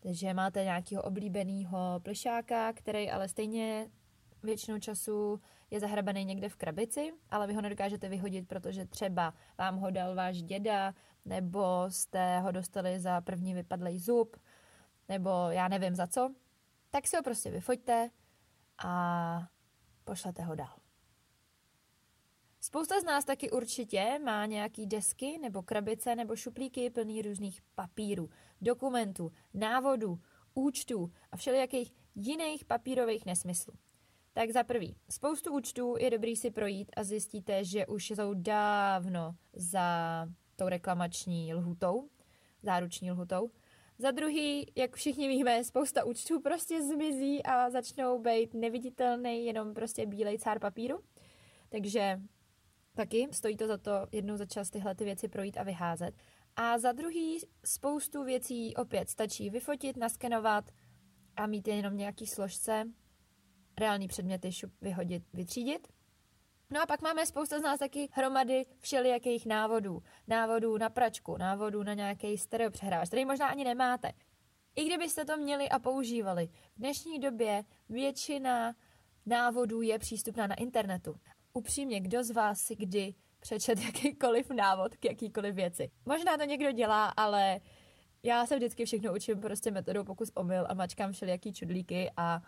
Takže 0.00 0.34
máte 0.34 0.64
nějakého 0.64 1.02
oblíbeného 1.02 2.00
plišáka, 2.02 2.72
který 2.72 3.10
ale 3.10 3.28
stejně 3.28 3.90
většinou 4.42 4.78
času 4.78 5.40
je 5.70 5.80
zahrabaný 5.80 6.24
někde 6.24 6.48
v 6.48 6.56
krabici, 6.56 7.12
ale 7.30 7.46
vy 7.46 7.54
ho 7.54 7.60
nedokážete 7.60 8.08
vyhodit, 8.08 8.48
protože 8.48 8.86
třeba 8.86 9.34
vám 9.58 9.76
ho 9.76 9.90
dal 9.90 10.14
váš 10.14 10.42
děda, 10.42 10.94
nebo 11.24 11.84
jste 11.88 12.40
ho 12.40 12.52
dostali 12.52 13.00
za 13.00 13.20
první 13.20 13.54
vypadlý 13.54 13.98
zub, 13.98 14.36
nebo 15.08 15.30
já 15.50 15.68
nevím 15.68 15.94
za 15.94 16.06
co, 16.06 16.34
tak 16.90 17.06
si 17.06 17.16
ho 17.16 17.22
prostě 17.22 17.50
vyfoďte 17.50 18.10
a 18.78 19.48
pošlete 20.04 20.42
ho 20.42 20.54
dál. 20.54 20.76
Spousta 22.60 23.00
z 23.00 23.04
nás 23.04 23.24
taky 23.24 23.50
určitě 23.50 24.18
má 24.24 24.46
nějaký 24.46 24.86
desky 24.86 25.38
nebo 25.38 25.62
krabice 25.62 26.16
nebo 26.16 26.36
šuplíky 26.36 26.90
plný 26.90 27.22
různých 27.22 27.62
papírů, 27.74 28.30
dokumentů, 28.60 29.32
návodů, 29.54 30.20
účtů 30.54 31.12
a 31.32 31.36
všelijakých 31.36 31.94
jiných 32.14 32.64
papírových 32.64 33.26
nesmyslů. 33.26 33.74
Tak 34.36 34.50
za 34.50 34.64
prvý, 34.64 34.96
spoustu 35.10 35.52
účtů 35.52 35.94
je 35.98 36.10
dobrý 36.10 36.36
si 36.36 36.50
projít 36.50 36.90
a 36.96 37.04
zjistíte, 37.04 37.64
že 37.64 37.86
už 37.86 38.10
jsou 38.10 38.34
dávno 38.34 39.36
za 39.52 39.88
tou 40.56 40.68
reklamační 40.68 41.54
lhutou, 41.54 42.08
záruční 42.62 43.10
lhutou. 43.10 43.50
Za 43.98 44.10
druhý, 44.10 44.72
jak 44.76 44.96
všichni 44.96 45.28
víme, 45.28 45.64
spousta 45.64 46.04
účtů 46.04 46.40
prostě 46.40 46.82
zmizí 46.82 47.42
a 47.42 47.70
začnou 47.70 48.18
být 48.18 48.54
neviditelný, 48.54 49.46
jenom 49.46 49.74
prostě 49.74 50.06
bílej 50.06 50.38
cár 50.38 50.58
papíru. 50.58 51.00
Takže 51.68 52.20
taky 52.94 53.28
stojí 53.32 53.56
to 53.56 53.66
za 53.66 53.78
to 53.78 54.06
jednou 54.12 54.36
za 54.36 54.46
čas 54.46 54.70
tyhle 54.70 54.94
ty 54.94 55.04
věci 55.04 55.28
projít 55.28 55.56
a 55.56 55.62
vyházet. 55.62 56.14
A 56.56 56.78
za 56.78 56.92
druhý, 56.92 57.38
spoustu 57.64 58.24
věcí 58.24 58.76
opět 58.76 59.08
stačí 59.08 59.50
vyfotit, 59.50 59.96
naskenovat 59.96 60.70
a 61.36 61.46
mít 61.46 61.68
je 61.68 61.74
jenom 61.74 61.96
nějaký 61.96 62.26
složce, 62.26 62.84
reální 63.78 64.08
předměty 64.08 64.52
šup, 64.52 64.72
vyhodit, 64.80 65.22
vytřídit. 65.32 65.88
No 66.70 66.82
a 66.82 66.86
pak 66.86 67.02
máme 67.02 67.26
spousta 67.26 67.58
z 67.58 67.62
nás 67.62 67.78
taky 67.78 68.08
hromady 68.12 68.66
všelijakých 68.80 69.46
návodů. 69.46 70.02
Návodů 70.28 70.78
na 70.78 70.90
pračku, 70.90 71.36
návodů 71.36 71.82
na 71.82 71.94
nějaký 71.94 72.38
stereopřehráč, 72.38 73.08
který 73.08 73.24
možná 73.24 73.46
ani 73.46 73.64
nemáte. 73.64 74.12
I 74.76 74.84
kdybyste 74.84 75.24
to 75.24 75.36
měli 75.36 75.68
a 75.68 75.78
používali, 75.78 76.46
v 76.46 76.78
dnešní 76.78 77.18
době 77.18 77.64
většina 77.88 78.74
návodů 79.26 79.82
je 79.82 79.98
přístupná 79.98 80.46
na 80.46 80.54
internetu. 80.54 81.14
Upřímně, 81.52 82.00
kdo 82.00 82.24
z 82.24 82.30
vás 82.30 82.60
si 82.60 82.76
kdy 82.76 83.14
přečet 83.40 83.78
jakýkoliv 83.84 84.50
návod 84.50 84.96
k 84.96 85.04
jakýkoliv 85.04 85.54
věci? 85.54 85.90
Možná 86.06 86.36
to 86.36 86.44
někdo 86.44 86.72
dělá, 86.72 87.06
ale 87.06 87.60
já 88.22 88.46
se 88.46 88.56
vždycky 88.56 88.84
všechno 88.84 89.14
učím 89.14 89.40
prostě 89.40 89.70
metodou 89.70 90.04
pokus 90.04 90.30
omyl 90.34 90.66
a 90.68 90.74
mačkám 90.74 91.12
všelijaký 91.12 91.52
čudlíky 91.52 92.10
a 92.16 92.42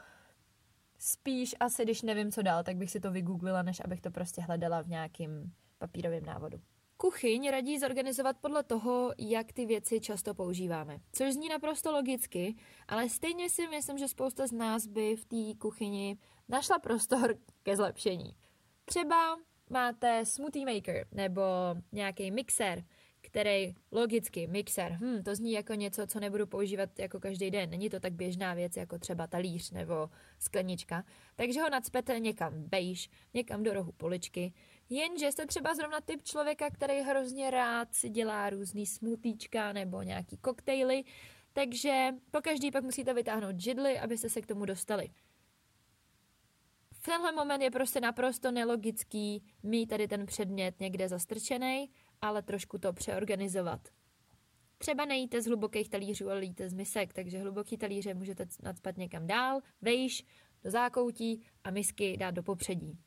spíš 0.99 1.55
asi, 1.61 1.85
když 1.85 2.03
nevím, 2.03 2.33
co 2.33 2.43
dál, 2.43 2.65
tak 2.65 2.77
bych 2.77 2.91
si 2.91 3.01
to 3.01 3.11
vygooglila, 3.11 3.63
než 3.63 3.81
abych 3.85 4.01
to 4.01 4.11
prostě 4.11 4.43
hledala 4.43 4.83
v 4.83 4.89
nějakým 4.89 5.53
papírovém 5.79 6.25
návodu. 6.25 6.59
Kuchyň 6.97 7.51
radí 7.51 7.79
zorganizovat 7.79 8.37
podle 8.41 8.63
toho, 8.63 9.13
jak 9.19 9.53
ty 9.53 9.67
věci 9.67 10.01
často 10.01 10.35
používáme. 10.35 10.99
Což 11.13 11.33
zní 11.33 11.49
naprosto 11.49 11.93
logicky, 11.93 12.57
ale 12.89 13.09
stejně 13.09 13.51
si 13.51 13.69
myslím, 13.69 13.99
že 13.99 14.09
spousta 14.09 14.47
z 14.47 14.53
nás 14.53 14.87
by 14.87 15.17
v 15.17 15.25
té 15.25 15.59
kuchyni 15.59 16.19
našla 16.49 16.79
prostor 16.79 17.35
ke 17.63 17.77
zlepšení. 17.77 18.37
Třeba 18.85 19.37
máte 19.71 20.25
smoothie 20.27 20.75
maker 20.75 21.07
nebo 21.13 21.43
nějaký 21.93 22.31
mixer, 22.31 22.85
který 23.21 23.75
logicky, 23.93 24.47
mixer, 24.47 24.93
hm, 25.01 25.23
to 25.23 25.35
zní 25.35 25.53
jako 25.53 25.75
něco, 25.75 26.07
co 26.07 26.21
nebudu 26.21 26.47
používat 26.47 26.99
jako 26.99 27.21
každý 27.21 27.51
den. 27.51 27.71
Není 27.71 27.91
to 27.91 28.01
tak 28.01 28.13
běžná 28.13 28.55
věc 28.55 28.77
jako 28.77 28.99
třeba 28.99 29.27
talíř 29.27 29.71
nebo 29.71 30.11
sklenička. 30.39 31.05
Takže 31.37 31.61
ho 31.61 31.71
nadspete 31.71 32.21
někam 32.21 32.63
bejš, 32.63 33.11
někam 33.35 33.63
do 33.63 33.73
rohu 33.73 33.93
poličky. 33.93 34.53
Jenže 34.91 35.33
jste 35.33 35.47
třeba 35.47 35.75
zrovna 35.75 36.01
typ 36.01 36.23
člověka, 36.23 36.71
který 36.71 37.01
hrozně 37.01 37.51
rád 37.51 37.95
si 37.95 38.09
dělá 38.09 38.51
různý 38.51 38.87
smoothiečka 38.87 39.73
nebo 39.73 40.03
nějaký 40.03 40.37
koktejly, 40.37 41.05
takže 41.53 42.09
po 42.31 42.41
každý 42.41 42.71
pak 42.71 42.85
musíte 42.85 43.15
vytáhnout 43.15 43.61
židly, 43.61 43.99
abyste 43.99 44.29
se 44.29 44.43
k 44.43 44.47
tomu 44.47 44.65
dostali. 44.65 45.11
V 46.93 47.03
tenhle 47.03 47.33
moment 47.33 47.63
je 47.63 47.71
prostě 47.71 48.01
naprosto 48.01 48.51
nelogický 48.51 49.43
mít 49.63 49.87
tady 49.87 50.09
ten 50.09 50.27
předmět 50.27 50.81
někde 50.81 51.09
zastrčený 51.09 51.91
ale 52.23 52.43
trošku 52.43 52.79
to 52.79 52.93
přeorganizovat. 52.93 53.89
Třeba 54.79 55.05
nejíte 55.05 55.43
z 55.43 55.47
hlubokých 55.47 55.89
talířů, 55.89 56.31
ale 56.31 56.45
jíte 56.45 56.69
z 56.69 56.73
misek, 56.73 57.13
takže 57.13 57.39
hluboký 57.39 57.77
talíře 57.77 58.15
můžete 58.15 58.47
nadspat 58.63 58.97
někam 58.97 59.27
dál, 59.27 59.61
vejš, 59.83 60.27
do 60.65 60.71
zákoutí 60.71 61.47
a 61.65 61.71
misky 61.71 62.17
dát 62.17 62.31
do 62.31 62.43
popředí. 62.43 62.99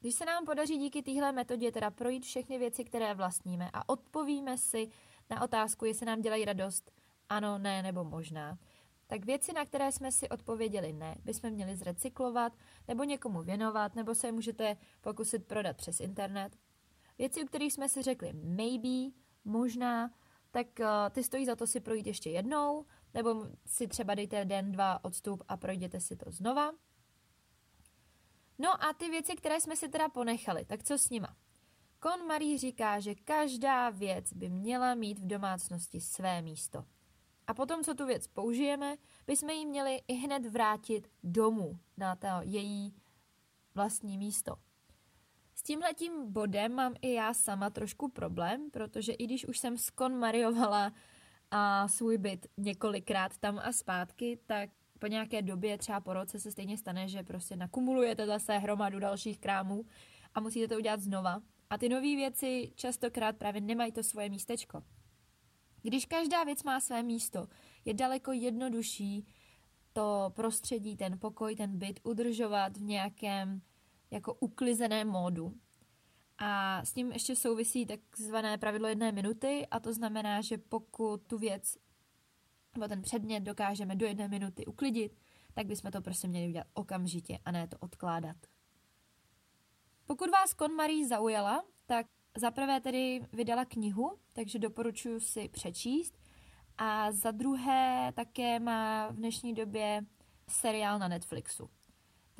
Když 0.00 0.14
se 0.14 0.24
nám 0.24 0.44
podaří 0.44 0.78
díky 0.78 1.02
téhle 1.02 1.32
metodě 1.32 1.72
teda 1.72 1.90
projít 1.90 2.24
všechny 2.24 2.58
věci, 2.58 2.84
které 2.84 3.14
vlastníme 3.14 3.70
a 3.72 3.88
odpovíme 3.88 4.58
si 4.58 4.88
na 5.30 5.42
otázku, 5.42 5.84
jestli 5.84 6.06
nám 6.06 6.20
dělají 6.20 6.44
radost, 6.44 6.92
ano, 7.28 7.58
ne 7.58 7.82
nebo 7.82 8.04
možná, 8.04 8.58
tak 9.06 9.24
věci, 9.24 9.52
na 9.52 9.64
které 9.64 9.92
jsme 9.92 10.12
si 10.12 10.28
odpověděli 10.28 10.92
ne, 10.92 11.16
bychom 11.24 11.50
měli 11.50 11.76
zrecyklovat 11.76 12.52
nebo 12.88 13.04
někomu 13.04 13.42
věnovat, 13.42 13.94
nebo 13.94 14.14
se 14.14 14.32
můžete 14.32 14.76
pokusit 15.00 15.46
prodat 15.46 15.76
přes 15.76 16.00
internet 16.00 16.56
Věci, 17.20 17.44
u 17.44 17.46
kterých 17.46 17.72
jsme 17.72 17.88
si 17.88 18.02
řekli 18.02 18.32
maybe, 18.32 19.16
možná, 19.44 20.10
tak 20.50 20.66
uh, 20.80 20.86
ty 21.10 21.24
stojí 21.24 21.46
za 21.46 21.56
to 21.56 21.66
si 21.66 21.80
projít 21.80 22.06
ještě 22.06 22.30
jednou, 22.30 22.86
nebo 23.14 23.46
si 23.66 23.88
třeba 23.88 24.14
dejte 24.14 24.44
den, 24.44 24.72
dva 24.72 25.04
odstup 25.04 25.42
a 25.48 25.56
projděte 25.56 26.00
si 26.00 26.16
to 26.16 26.30
znova. 26.30 26.72
No 28.58 28.84
a 28.84 28.92
ty 28.92 29.08
věci, 29.10 29.36
které 29.36 29.60
jsme 29.60 29.76
si 29.76 29.88
teda 29.88 30.08
ponechali, 30.08 30.64
tak 30.64 30.82
co 30.82 30.98
s 30.98 31.10
nima? 31.10 31.36
Kon 31.98 32.26
Marie 32.26 32.58
říká, 32.58 33.00
že 33.00 33.14
každá 33.14 33.90
věc 33.90 34.32
by 34.32 34.48
měla 34.48 34.94
mít 34.94 35.18
v 35.18 35.26
domácnosti 35.26 36.00
své 36.00 36.42
místo. 36.42 36.84
A 37.46 37.54
potom, 37.54 37.84
co 37.84 37.94
tu 37.94 38.06
věc 38.06 38.26
použijeme, 38.26 38.96
bychom 39.26 39.50
ji 39.50 39.66
měli 39.66 40.00
i 40.08 40.14
hned 40.14 40.46
vrátit 40.46 41.10
domů 41.22 41.78
na 41.96 42.16
to 42.16 42.28
její 42.40 42.94
vlastní 43.74 44.18
místo. 44.18 44.69
S 45.60 45.62
tímhletím 45.62 46.32
bodem 46.32 46.72
mám 46.74 46.94
i 47.02 47.12
já 47.12 47.34
sama 47.34 47.70
trošku 47.70 48.08
problém, 48.08 48.70
protože 48.70 49.12
i 49.12 49.24
když 49.24 49.46
už 49.46 49.58
jsem 49.58 49.78
skonmariovala 49.78 50.92
a 51.50 51.88
svůj 51.88 52.18
byt 52.18 52.46
několikrát 52.56 53.38
tam 53.38 53.58
a 53.58 53.72
zpátky, 53.72 54.38
tak 54.46 54.70
po 54.98 55.06
nějaké 55.06 55.42
době, 55.42 55.78
třeba 55.78 56.00
po 56.00 56.12
roce, 56.12 56.40
se 56.40 56.50
stejně 56.50 56.78
stane, 56.78 57.08
že 57.08 57.22
prostě 57.22 57.56
nakumulujete 57.56 58.26
zase 58.26 58.58
hromadu 58.58 58.98
dalších 58.98 59.38
krámů 59.38 59.84
a 60.34 60.40
musíte 60.40 60.68
to 60.68 60.76
udělat 60.76 61.00
znova. 61.00 61.42
A 61.70 61.78
ty 61.78 61.88
nové 61.88 62.16
věci 62.16 62.72
častokrát 62.74 63.36
právě 63.36 63.60
nemají 63.60 63.92
to 63.92 64.02
svoje 64.02 64.28
místečko. 64.28 64.82
Když 65.82 66.06
každá 66.06 66.44
věc 66.44 66.62
má 66.62 66.80
své 66.80 67.02
místo, 67.02 67.48
je 67.84 67.94
daleko 67.94 68.32
jednodušší 68.32 69.26
to 69.92 70.32
prostředí, 70.36 70.96
ten 70.96 71.18
pokoj, 71.18 71.56
ten 71.56 71.78
byt 71.78 72.00
udržovat 72.02 72.76
v 72.76 72.82
nějakém 72.82 73.62
jako 74.10 74.34
uklizené 74.34 75.04
módu. 75.04 75.54
A 76.38 76.84
s 76.84 76.92
tím 76.92 77.12
ještě 77.12 77.36
souvisí 77.36 77.86
takzvané 77.86 78.58
pravidlo 78.58 78.88
jedné 78.88 79.12
minuty 79.12 79.66
a 79.70 79.80
to 79.80 79.92
znamená, 79.92 80.40
že 80.40 80.58
pokud 80.58 81.22
tu 81.26 81.38
věc 81.38 81.76
nebo 82.74 82.88
ten 82.88 83.02
předmět 83.02 83.40
dokážeme 83.40 83.96
do 83.96 84.06
jedné 84.06 84.28
minuty 84.28 84.66
uklidit, 84.66 85.16
tak 85.54 85.66
bychom 85.66 85.90
to 85.90 86.00
prostě 86.00 86.28
měli 86.28 86.48
udělat 86.48 86.66
okamžitě 86.74 87.38
a 87.44 87.50
ne 87.50 87.68
to 87.68 87.76
odkládat. 87.80 88.36
Pokud 90.06 90.30
vás 90.30 90.54
KonMarie 90.54 91.08
zaujala, 91.08 91.64
tak 91.86 92.06
zaprvé 92.36 92.80
tedy 92.80 93.20
vydala 93.32 93.64
knihu, 93.64 94.18
takže 94.32 94.58
doporučuji 94.58 95.20
si 95.20 95.48
přečíst. 95.48 96.18
A 96.78 97.12
za 97.12 97.30
druhé 97.30 98.12
také 98.16 98.60
má 98.60 99.08
v 99.08 99.16
dnešní 99.16 99.54
době 99.54 100.04
seriál 100.48 100.98
na 100.98 101.08
Netflixu. 101.08 101.70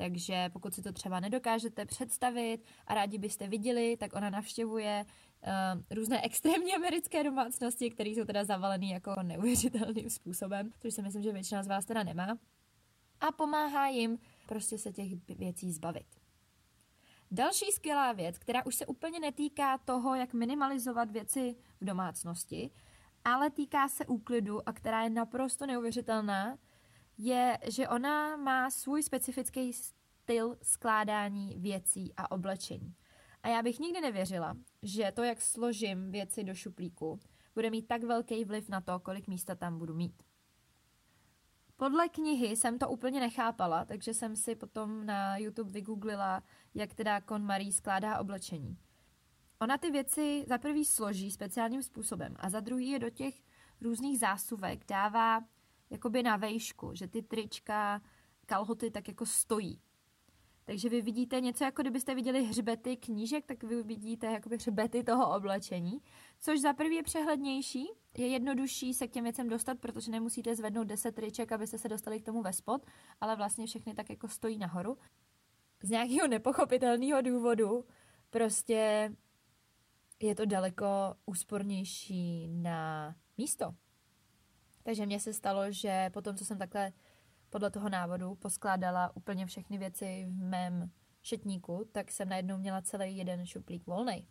Takže 0.01 0.49
pokud 0.53 0.73
si 0.73 0.81
to 0.81 0.91
třeba 0.91 1.19
nedokážete 1.19 1.85
představit 1.85 2.65
a 2.87 2.93
rádi 2.93 3.17
byste 3.17 3.47
viděli, 3.47 3.97
tak 3.97 4.15
ona 4.15 4.29
navštěvuje 4.29 5.05
uh, 5.05 5.97
různé 5.97 6.21
extrémně 6.21 6.75
americké 6.75 7.23
domácnosti, 7.23 7.89
které 7.89 8.09
jsou 8.09 8.25
teda 8.25 8.43
zavalené 8.43 8.87
jako 8.87 9.15
neuvěřitelným 9.23 10.09
způsobem, 10.09 10.71
což 10.79 10.93
si 10.93 11.01
myslím, 11.01 11.23
že 11.23 11.31
většina 11.31 11.63
z 11.63 11.67
vás 11.67 11.85
teda 11.85 12.03
nemá. 12.03 12.37
A 13.19 13.31
pomáhá 13.31 13.87
jim 13.87 14.17
prostě 14.47 14.77
se 14.77 14.91
těch 14.91 15.11
věcí 15.37 15.71
zbavit. 15.71 16.07
Další 17.31 17.71
skvělá 17.71 18.11
věc, 18.11 18.37
která 18.37 18.65
už 18.65 18.75
se 18.75 18.85
úplně 18.85 19.19
netýká 19.19 19.77
toho, 19.77 20.15
jak 20.15 20.33
minimalizovat 20.33 21.11
věci 21.11 21.55
v 21.81 21.85
domácnosti, 21.85 22.71
ale 23.25 23.49
týká 23.49 23.87
se 23.87 24.05
úklidu 24.05 24.69
a 24.69 24.73
která 24.73 25.03
je 25.03 25.09
naprosto 25.09 25.65
neuvěřitelná, 25.65 26.57
je, 27.23 27.57
že 27.67 27.87
ona 27.87 28.37
má 28.37 28.69
svůj 28.69 29.03
specifický 29.03 29.73
styl 29.73 30.57
skládání 30.61 31.55
věcí 31.57 32.13
a 32.17 32.31
oblečení. 32.31 32.95
A 33.43 33.47
já 33.47 33.63
bych 33.63 33.79
nikdy 33.79 34.01
nevěřila, 34.01 34.57
že 34.81 35.11
to, 35.15 35.23
jak 35.23 35.41
složím 35.41 36.11
věci 36.11 36.43
do 36.43 36.55
šuplíku, 36.55 37.19
bude 37.55 37.69
mít 37.69 37.87
tak 37.87 38.03
velký 38.03 38.45
vliv 38.45 38.69
na 38.69 38.81
to, 38.81 38.99
kolik 38.99 39.27
místa 39.27 39.55
tam 39.55 39.77
budu 39.77 39.93
mít. 39.93 40.23
Podle 41.77 42.09
knihy 42.09 42.55
jsem 42.55 42.79
to 42.79 42.89
úplně 42.89 43.19
nechápala, 43.19 43.85
takže 43.85 44.13
jsem 44.13 44.35
si 44.35 44.55
potom 44.55 45.05
na 45.05 45.37
YouTube 45.37 45.71
vygooglila, 45.71 46.43
jak 46.73 46.93
teda 46.93 47.21
Kon 47.21 47.45
Marie 47.45 47.73
skládá 47.73 48.19
oblečení. 48.19 48.77
Ona 49.59 49.77
ty 49.77 49.91
věci 49.91 50.45
za 50.47 50.57
prvý 50.57 50.85
složí 50.85 51.31
speciálním 51.31 51.83
způsobem 51.83 52.35
a 52.39 52.49
za 52.49 52.59
druhý 52.59 52.89
je 52.89 52.99
do 52.99 53.09
těch 53.09 53.35
různých 53.81 54.19
zásuvek 54.19 54.85
dává 54.87 55.41
jakoby 55.91 56.23
na 56.23 56.37
vejšku, 56.37 56.91
že 56.93 57.07
ty 57.07 57.21
trička, 57.21 58.01
kalhoty 58.45 58.91
tak 58.91 59.07
jako 59.07 59.25
stojí. 59.25 59.81
Takže 60.65 60.89
vy 60.89 61.01
vidíte 61.01 61.41
něco, 61.41 61.63
jako 61.63 61.81
kdybyste 61.81 62.15
viděli 62.15 62.43
hřbety 62.43 62.97
knížek, 62.97 63.45
tak 63.45 63.63
vy 63.63 63.83
vidíte 63.83 64.27
jakoby 64.27 64.55
hřbety 64.55 65.03
toho 65.03 65.35
oblečení, 65.35 66.01
což 66.39 66.61
za 66.61 66.73
prvý 66.73 66.95
je 66.95 67.03
přehlednější, 67.03 67.87
je 68.17 68.27
jednodušší 68.27 68.93
se 68.93 69.07
k 69.07 69.11
těm 69.11 69.23
věcem 69.23 69.49
dostat, 69.49 69.79
protože 69.79 70.11
nemusíte 70.11 70.55
zvednout 70.55 70.83
10 70.83 71.15
triček, 71.15 71.51
abyste 71.51 71.77
se 71.77 71.89
dostali 71.89 72.19
k 72.19 72.25
tomu 72.25 72.41
ve 72.41 72.53
spod, 72.53 72.85
ale 73.21 73.35
vlastně 73.35 73.65
všechny 73.65 73.93
tak 73.93 74.09
jako 74.09 74.27
stojí 74.27 74.57
nahoru. 74.57 74.97
Z 75.83 75.89
nějakého 75.89 76.27
nepochopitelného 76.27 77.21
důvodu 77.21 77.85
prostě 78.29 79.11
je 80.19 80.35
to 80.35 80.45
daleko 80.45 80.87
úspornější 81.25 82.47
na 82.47 83.15
místo. 83.37 83.75
Takže 84.83 85.05
mně 85.05 85.19
se 85.19 85.33
stalo, 85.33 85.71
že 85.71 86.09
potom, 86.13 86.35
co 86.35 86.45
jsem 86.45 86.57
takhle 86.57 86.93
podle 87.49 87.71
toho 87.71 87.89
návodu 87.89 88.35
poskládala 88.35 89.15
úplně 89.15 89.45
všechny 89.45 89.77
věci 89.77 90.25
v 90.27 90.43
mém 90.43 90.91
šetníku, 91.21 91.89
tak 91.91 92.11
jsem 92.11 92.29
najednou 92.29 92.57
měla 92.57 92.81
celý 92.81 93.17
jeden 93.17 93.45
šuplík 93.45 93.87
volný. 93.87 94.27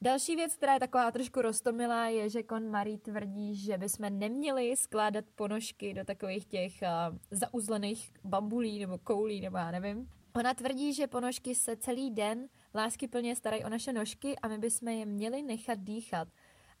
Další 0.00 0.36
věc, 0.36 0.54
která 0.54 0.74
je 0.74 0.80
taková 0.80 1.10
trošku 1.10 1.42
roztomilá, 1.42 2.08
je, 2.08 2.30
že 2.30 2.42
Kon 2.42 2.70
Marie 2.70 2.98
tvrdí, 2.98 3.56
že 3.56 3.78
bychom 3.78 4.18
neměli 4.18 4.76
skládat 4.76 5.24
ponožky 5.34 5.94
do 5.94 6.04
takových 6.04 6.46
těch 6.46 6.72
uh, 6.82 7.18
zauzlených 7.30 8.12
bambulí 8.24 8.78
nebo 8.78 8.98
koulí, 8.98 9.40
nebo 9.40 9.56
já 9.56 9.70
nevím. 9.70 10.08
Ona 10.36 10.54
tvrdí, 10.54 10.94
že 10.94 11.06
ponožky 11.06 11.54
se 11.54 11.76
celý 11.76 12.10
den 12.10 12.48
lásky 12.74 13.08
plně 13.08 13.36
starají 13.36 13.64
o 13.64 13.68
naše 13.68 13.92
nožky 13.92 14.38
a 14.38 14.48
my 14.48 14.58
bychom 14.58 14.88
je 14.88 15.06
měli 15.06 15.42
nechat 15.42 15.78
dýchat. 15.78 16.28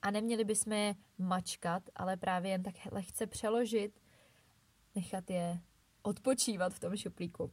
A 0.02 0.10
neměli 0.10 0.44
bychom 0.44 0.72
je 0.72 0.94
mačkat, 1.18 1.82
ale 1.96 2.16
právě 2.16 2.50
jen 2.50 2.62
tak 2.62 2.74
lehce 2.90 3.26
přeložit, 3.26 4.00
nechat 4.94 5.30
je 5.30 5.60
odpočívat 6.02 6.74
v 6.74 6.80
tom 6.80 6.96
šuplíku. 6.96 7.52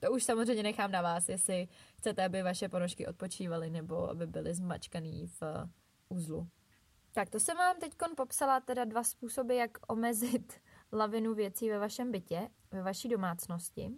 To 0.00 0.12
už 0.12 0.24
samozřejmě 0.24 0.62
nechám 0.62 0.92
na 0.92 1.02
vás, 1.02 1.28
jestli 1.28 1.68
chcete, 1.98 2.24
aby 2.24 2.42
vaše 2.42 2.68
ponožky 2.68 3.06
odpočívaly 3.06 3.70
nebo 3.70 4.10
aby 4.10 4.26
byly 4.26 4.54
zmačkaný 4.54 5.26
v 5.26 5.42
uzlu. 6.08 6.48
Tak 7.12 7.30
to 7.30 7.40
jsem 7.40 7.56
vám 7.56 7.76
teď 7.80 7.92
popsala 8.16 8.60
teda 8.60 8.84
dva 8.84 9.04
způsoby, 9.04 9.58
jak 9.58 9.70
omezit 9.88 10.52
lavinu 10.92 11.34
věcí 11.34 11.70
ve 11.70 11.78
vašem 11.78 12.12
bytě, 12.12 12.48
ve 12.70 12.82
vaší 12.82 13.08
domácnosti. 13.08 13.90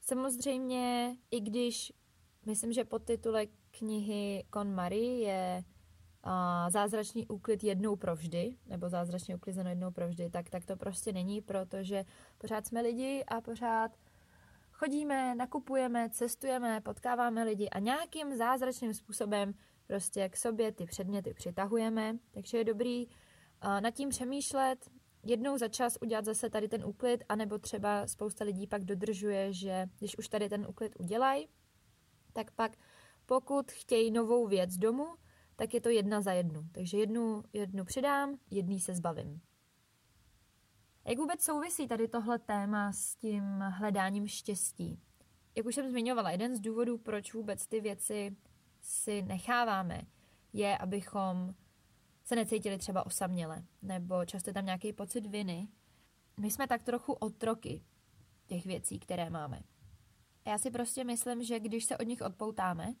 Samozřejmě, 0.00 1.16
i 1.30 1.40
když 1.40 1.92
myslím, 2.46 2.72
že 2.72 2.84
podtitulek 2.84 3.50
knihy 3.70 4.44
Con 4.54 4.74
Marie 4.74 5.18
je 5.18 5.64
uh, 5.66 5.71
zázračný 6.68 7.26
úklid 7.26 7.64
jednou 7.64 7.96
provždy, 7.96 8.56
nebo 8.66 8.88
zázračně 8.88 9.36
uklizeno 9.36 9.70
jednou 9.70 9.90
provždy, 9.90 10.30
tak, 10.30 10.50
tak 10.50 10.66
to 10.66 10.76
prostě 10.76 11.12
není, 11.12 11.40
protože 11.40 12.04
pořád 12.38 12.66
jsme 12.66 12.80
lidi 12.80 13.24
a 13.28 13.40
pořád 13.40 13.92
chodíme, 14.72 15.34
nakupujeme, 15.34 16.10
cestujeme, 16.10 16.80
potkáváme 16.80 17.44
lidi 17.44 17.68
a 17.68 17.78
nějakým 17.78 18.36
zázračným 18.36 18.94
způsobem 18.94 19.54
prostě 19.86 20.28
k 20.28 20.36
sobě 20.36 20.72
ty 20.72 20.86
předměty 20.86 21.34
přitahujeme, 21.34 22.18
takže 22.30 22.58
je 22.58 22.64
dobrý 22.64 23.06
nad 23.80 23.90
tím 23.90 24.08
přemýšlet, 24.08 24.90
jednou 25.24 25.58
za 25.58 25.68
čas 25.68 25.98
udělat 26.02 26.24
zase 26.24 26.50
tady 26.50 26.68
ten 26.68 26.84
úklid, 26.84 27.24
anebo 27.28 27.58
třeba 27.58 28.06
spousta 28.06 28.44
lidí 28.44 28.66
pak 28.66 28.84
dodržuje, 28.84 29.52
že 29.52 29.86
když 29.98 30.18
už 30.18 30.28
tady 30.28 30.48
ten 30.48 30.66
úklid 30.68 30.92
udělají, 30.98 31.48
tak 32.32 32.50
pak 32.50 32.72
pokud 33.26 33.72
chtějí 33.72 34.10
novou 34.10 34.46
věc 34.46 34.76
domů, 34.76 35.06
tak 35.62 35.74
je 35.74 35.80
to 35.80 35.88
jedna 35.88 36.20
za 36.20 36.32
jednu. 36.32 36.68
Takže 36.72 36.98
jednu, 36.98 37.44
jednu 37.52 37.84
přidám, 37.84 38.38
jedný 38.50 38.80
se 38.80 38.94
zbavím. 38.94 39.40
Jak 41.04 41.18
vůbec 41.18 41.44
souvisí 41.44 41.88
tady 41.88 42.08
tohle 42.08 42.38
téma 42.38 42.92
s 42.92 43.16
tím 43.16 43.44
hledáním 43.60 44.26
štěstí? 44.26 45.00
Jak 45.54 45.66
už 45.66 45.74
jsem 45.74 45.90
zmiňovala, 45.90 46.30
jeden 46.30 46.56
z 46.56 46.60
důvodů, 46.60 46.98
proč 46.98 47.34
vůbec 47.34 47.66
ty 47.66 47.80
věci 47.80 48.36
si 48.80 49.22
necháváme, 49.22 50.02
je, 50.52 50.78
abychom 50.78 51.54
se 52.24 52.36
necítili 52.36 52.78
třeba 52.78 53.06
osaměle, 53.06 53.64
nebo 53.82 54.24
často 54.24 54.50
je 54.50 54.54
tam 54.54 54.64
nějaký 54.64 54.92
pocit 54.92 55.26
viny. 55.26 55.68
My 56.40 56.50
jsme 56.50 56.66
tak 56.66 56.82
trochu 56.82 57.12
otroky 57.12 57.84
těch 58.46 58.66
věcí, 58.66 58.98
které 58.98 59.30
máme. 59.30 59.62
Já 60.46 60.58
si 60.58 60.70
prostě 60.70 61.04
myslím, 61.04 61.42
že 61.42 61.60
když 61.60 61.84
se 61.84 61.98
od 61.98 62.06
nich 62.06 62.22
odpoutáme 62.22 62.94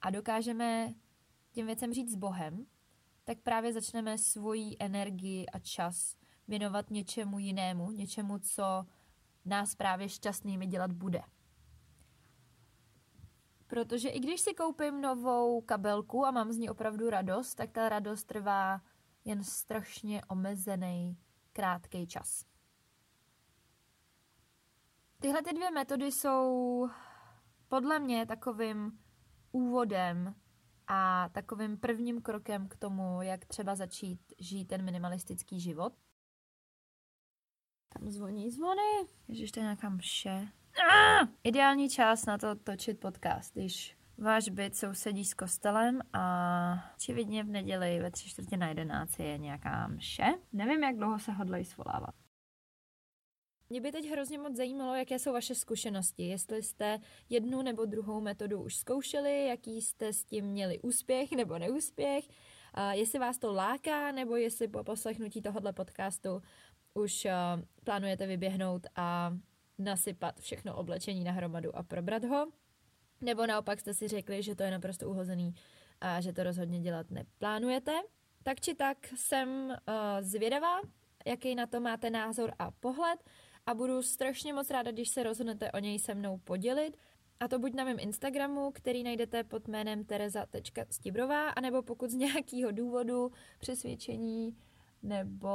a 0.00 0.10
dokážeme 0.10 0.94
těm 1.52 1.66
věcem 1.66 1.94
říct 1.94 2.12
s 2.12 2.16
Bohem, 2.16 2.66
tak 3.24 3.38
právě 3.38 3.72
začneme 3.72 4.18
svoji 4.18 4.76
energii 4.78 5.46
a 5.46 5.58
čas 5.58 6.16
věnovat 6.48 6.90
něčemu 6.90 7.38
jinému, 7.38 7.90
něčemu, 7.90 8.38
co 8.38 8.86
nás 9.44 9.74
právě 9.74 10.08
šťastnými 10.08 10.66
dělat 10.66 10.92
bude. 10.92 11.22
Protože 13.66 14.08
i 14.08 14.20
když 14.20 14.40
si 14.40 14.54
koupím 14.54 15.00
novou 15.00 15.60
kabelku 15.60 16.26
a 16.26 16.30
mám 16.30 16.52
z 16.52 16.56
ní 16.56 16.70
opravdu 16.70 17.10
radost, 17.10 17.54
tak 17.54 17.70
ta 17.70 17.88
radost 17.88 18.24
trvá 18.24 18.80
jen 19.24 19.44
strašně 19.44 20.22
omezený, 20.28 21.18
krátký 21.52 22.06
čas. 22.06 22.44
Tyhle 25.20 25.42
ty 25.42 25.52
dvě 25.54 25.70
metody 25.70 26.12
jsou 26.12 26.88
podle 27.68 27.98
mě 27.98 28.26
takovým 28.26 28.98
úvodem 29.52 30.34
a 30.94 31.28
takovým 31.28 31.76
prvním 31.76 32.22
krokem 32.22 32.68
k 32.68 32.76
tomu, 32.76 33.22
jak 33.22 33.44
třeba 33.44 33.74
začít 33.74 34.20
žít 34.38 34.64
ten 34.64 34.84
minimalistický 34.84 35.60
život. 35.60 35.92
Tam 37.98 38.10
zvoní 38.10 38.50
zvony. 38.50 39.08
Ježiš, 39.28 39.52
to 39.52 39.60
je 39.60 39.64
nějaká 39.64 39.88
mše. 39.88 40.48
Ah! 40.92 41.28
Ideální 41.44 41.88
čas 41.88 42.26
na 42.26 42.38
to 42.38 42.54
točit 42.54 43.00
podcast, 43.00 43.54
když 43.54 43.96
váš 44.18 44.48
byt 44.48 44.76
sousedí 44.76 45.24
s 45.24 45.34
kostelem 45.34 46.00
a 46.12 46.92
očividně 46.94 47.44
v 47.44 47.48
neděli 47.48 48.00
ve 48.00 48.10
tři 48.10 48.28
čtvrtě 48.28 48.56
na 48.56 48.68
jedenáct 48.68 49.18
je 49.18 49.38
nějaká 49.38 49.86
mše. 49.88 50.34
Nevím, 50.52 50.82
jak 50.82 50.96
dlouho 50.96 51.18
se 51.18 51.32
hodlají 51.32 51.64
svolávat. 51.64 52.14
Mě 53.72 53.80
by 53.80 53.92
teď 53.92 54.10
hrozně 54.10 54.38
moc 54.38 54.56
zajímalo, 54.56 54.94
jaké 54.94 55.18
jsou 55.18 55.32
vaše 55.32 55.54
zkušenosti. 55.54 56.22
Jestli 56.26 56.62
jste 56.62 56.98
jednu 57.28 57.62
nebo 57.62 57.84
druhou 57.84 58.20
metodu 58.20 58.62
už 58.62 58.76
zkoušeli, 58.76 59.46
jaký 59.46 59.82
jste 59.82 60.12
s 60.12 60.24
tím 60.24 60.44
měli 60.44 60.80
úspěch 60.80 61.32
nebo 61.32 61.58
neúspěch, 61.58 62.24
a 62.74 62.92
jestli 62.92 63.18
vás 63.18 63.38
to 63.38 63.52
láká, 63.52 64.12
nebo 64.12 64.36
jestli 64.36 64.68
po 64.68 64.84
poslechnutí 64.84 65.42
tohohle 65.42 65.72
podcastu 65.72 66.42
už 66.94 67.26
plánujete 67.84 68.26
vyběhnout 68.26 68.86
a 68.96 69.36
nasypat 69.78 70.40
všechno 70.40 70.76
oblečení 70.76 71.24
na 71.24 71.32
hromadu 71.32 71.76
a 71.76 71.82
probrat 71.82 72.24
ho. 72.24 72.46
Nebo 73.20 73.46
naopak 73.46 73.80
jste 73.80 73.94
si 73.94 74.08
řekli, 74.08 74.42
že 74.42 74.54
to 74.54 74.62
je 74.62 74.70
naprosto 74.70 75.10
uhozený 75.10 75.54
a 76.00 76.20
že 76.20 76.32
to 76.32 76.42
rozhodně 76.42 76.80
dělat 76.80 77.10
neplánujete. 77.10 77.92
Tak 78.42 78.60
či 78.60 78.74
tak 78.74 78.98
jsem 79.16 79.48
uh, 79.68 79.74
zvědavá, 80.20 80.80
jaký 81.26 81.54
na 81.54 81.66
to 81.66 81.80
máte 81.80 82.10
názor 82.10 82.52
a 82.58 82.70
pohled 82.70 83.24
a 83.66 83.74
budu 83.74 84.02
strašně 84.02 84.52
moc 84.52 84.70
ráda, 84.70 84.90
když 84.90 85.08
se 85.08 85.22
rozhodnete 85.22 85.72
o 85.72 85.78
něj 85.78 85.98
se 85.98 86.14
mnou 86.14 86.38
podělit. 86.38 86.96
A 87.40 87.48
to 87.48 87.58
buď 87.58 87.74
na 87.74 87.84
mém 87.84 87.96
Instagramu, 88.00 88.70
který 88.70 89.02
najdete 89.02 89.44
pod 89.44 89.68
jménem 89.68 90.04
tereza.stibrová, 90.04 91.50
anebo 91.50 91.82
pokud 91.82 92.10
z 92.10 92.14
nějakého 92.14 92.70
důvodu, 92.70 93.32
přesvědčení, 93.58 94.56
nebo 95.02 95.48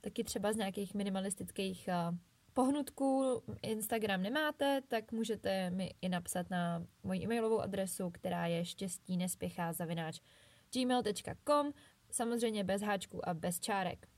taky 0.00 0.24
třeba 0.24 0.52
z 0.52 0.56
nějakých 0.56 0.94
minimalistických 0.94 1.88
uh, 1.88 2.16
pohnutků 2.52 3.42
Instagram 3.62 4.22
nemáte, 4.22 4.80
tak 4.88 5.12
můžete 5.12 5.70
mi 5.70 5.94
i 6.02 6.08
napsat 6.08 6.50
na 6.50 6.86
moji 7.02 7.22
e-mailovou 7.22 7.60
adresu, 7.60 8.10
která 8.10 8.46
je 8.46 8.64
štěstí 8.64 9.16
nespěchá 9.16 9.72
zavináč 9.72 10.20
gmail.com, 10.74 11.72
samozřejmě 12.10 12.64
bez 12.64 12.82
háčků 12.82 13.28
a 13.28 13.34
bez 13.34 13.60
čárek. 13.60 14.11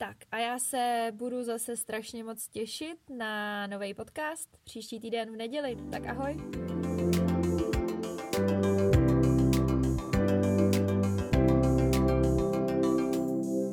Tak 0.00 0.16
a 0.30 0.38
já 0.38 0.58
se 0.58 1.08
budu 1.12 1.42
zase 1.42 1.76
strašně 1.76 2.24
moc 2.24 2.48
těšit 2.48 2.98
na 3.10 3.66
nový 3.66 3.94
podcast 3.94 4.48
příští 4.64 5.00
týden 5.00 5.32
v 5.32 5.36
neděli. 5.36 5.76
Tak 5.90 6.06
ahoj. 6.06 6.36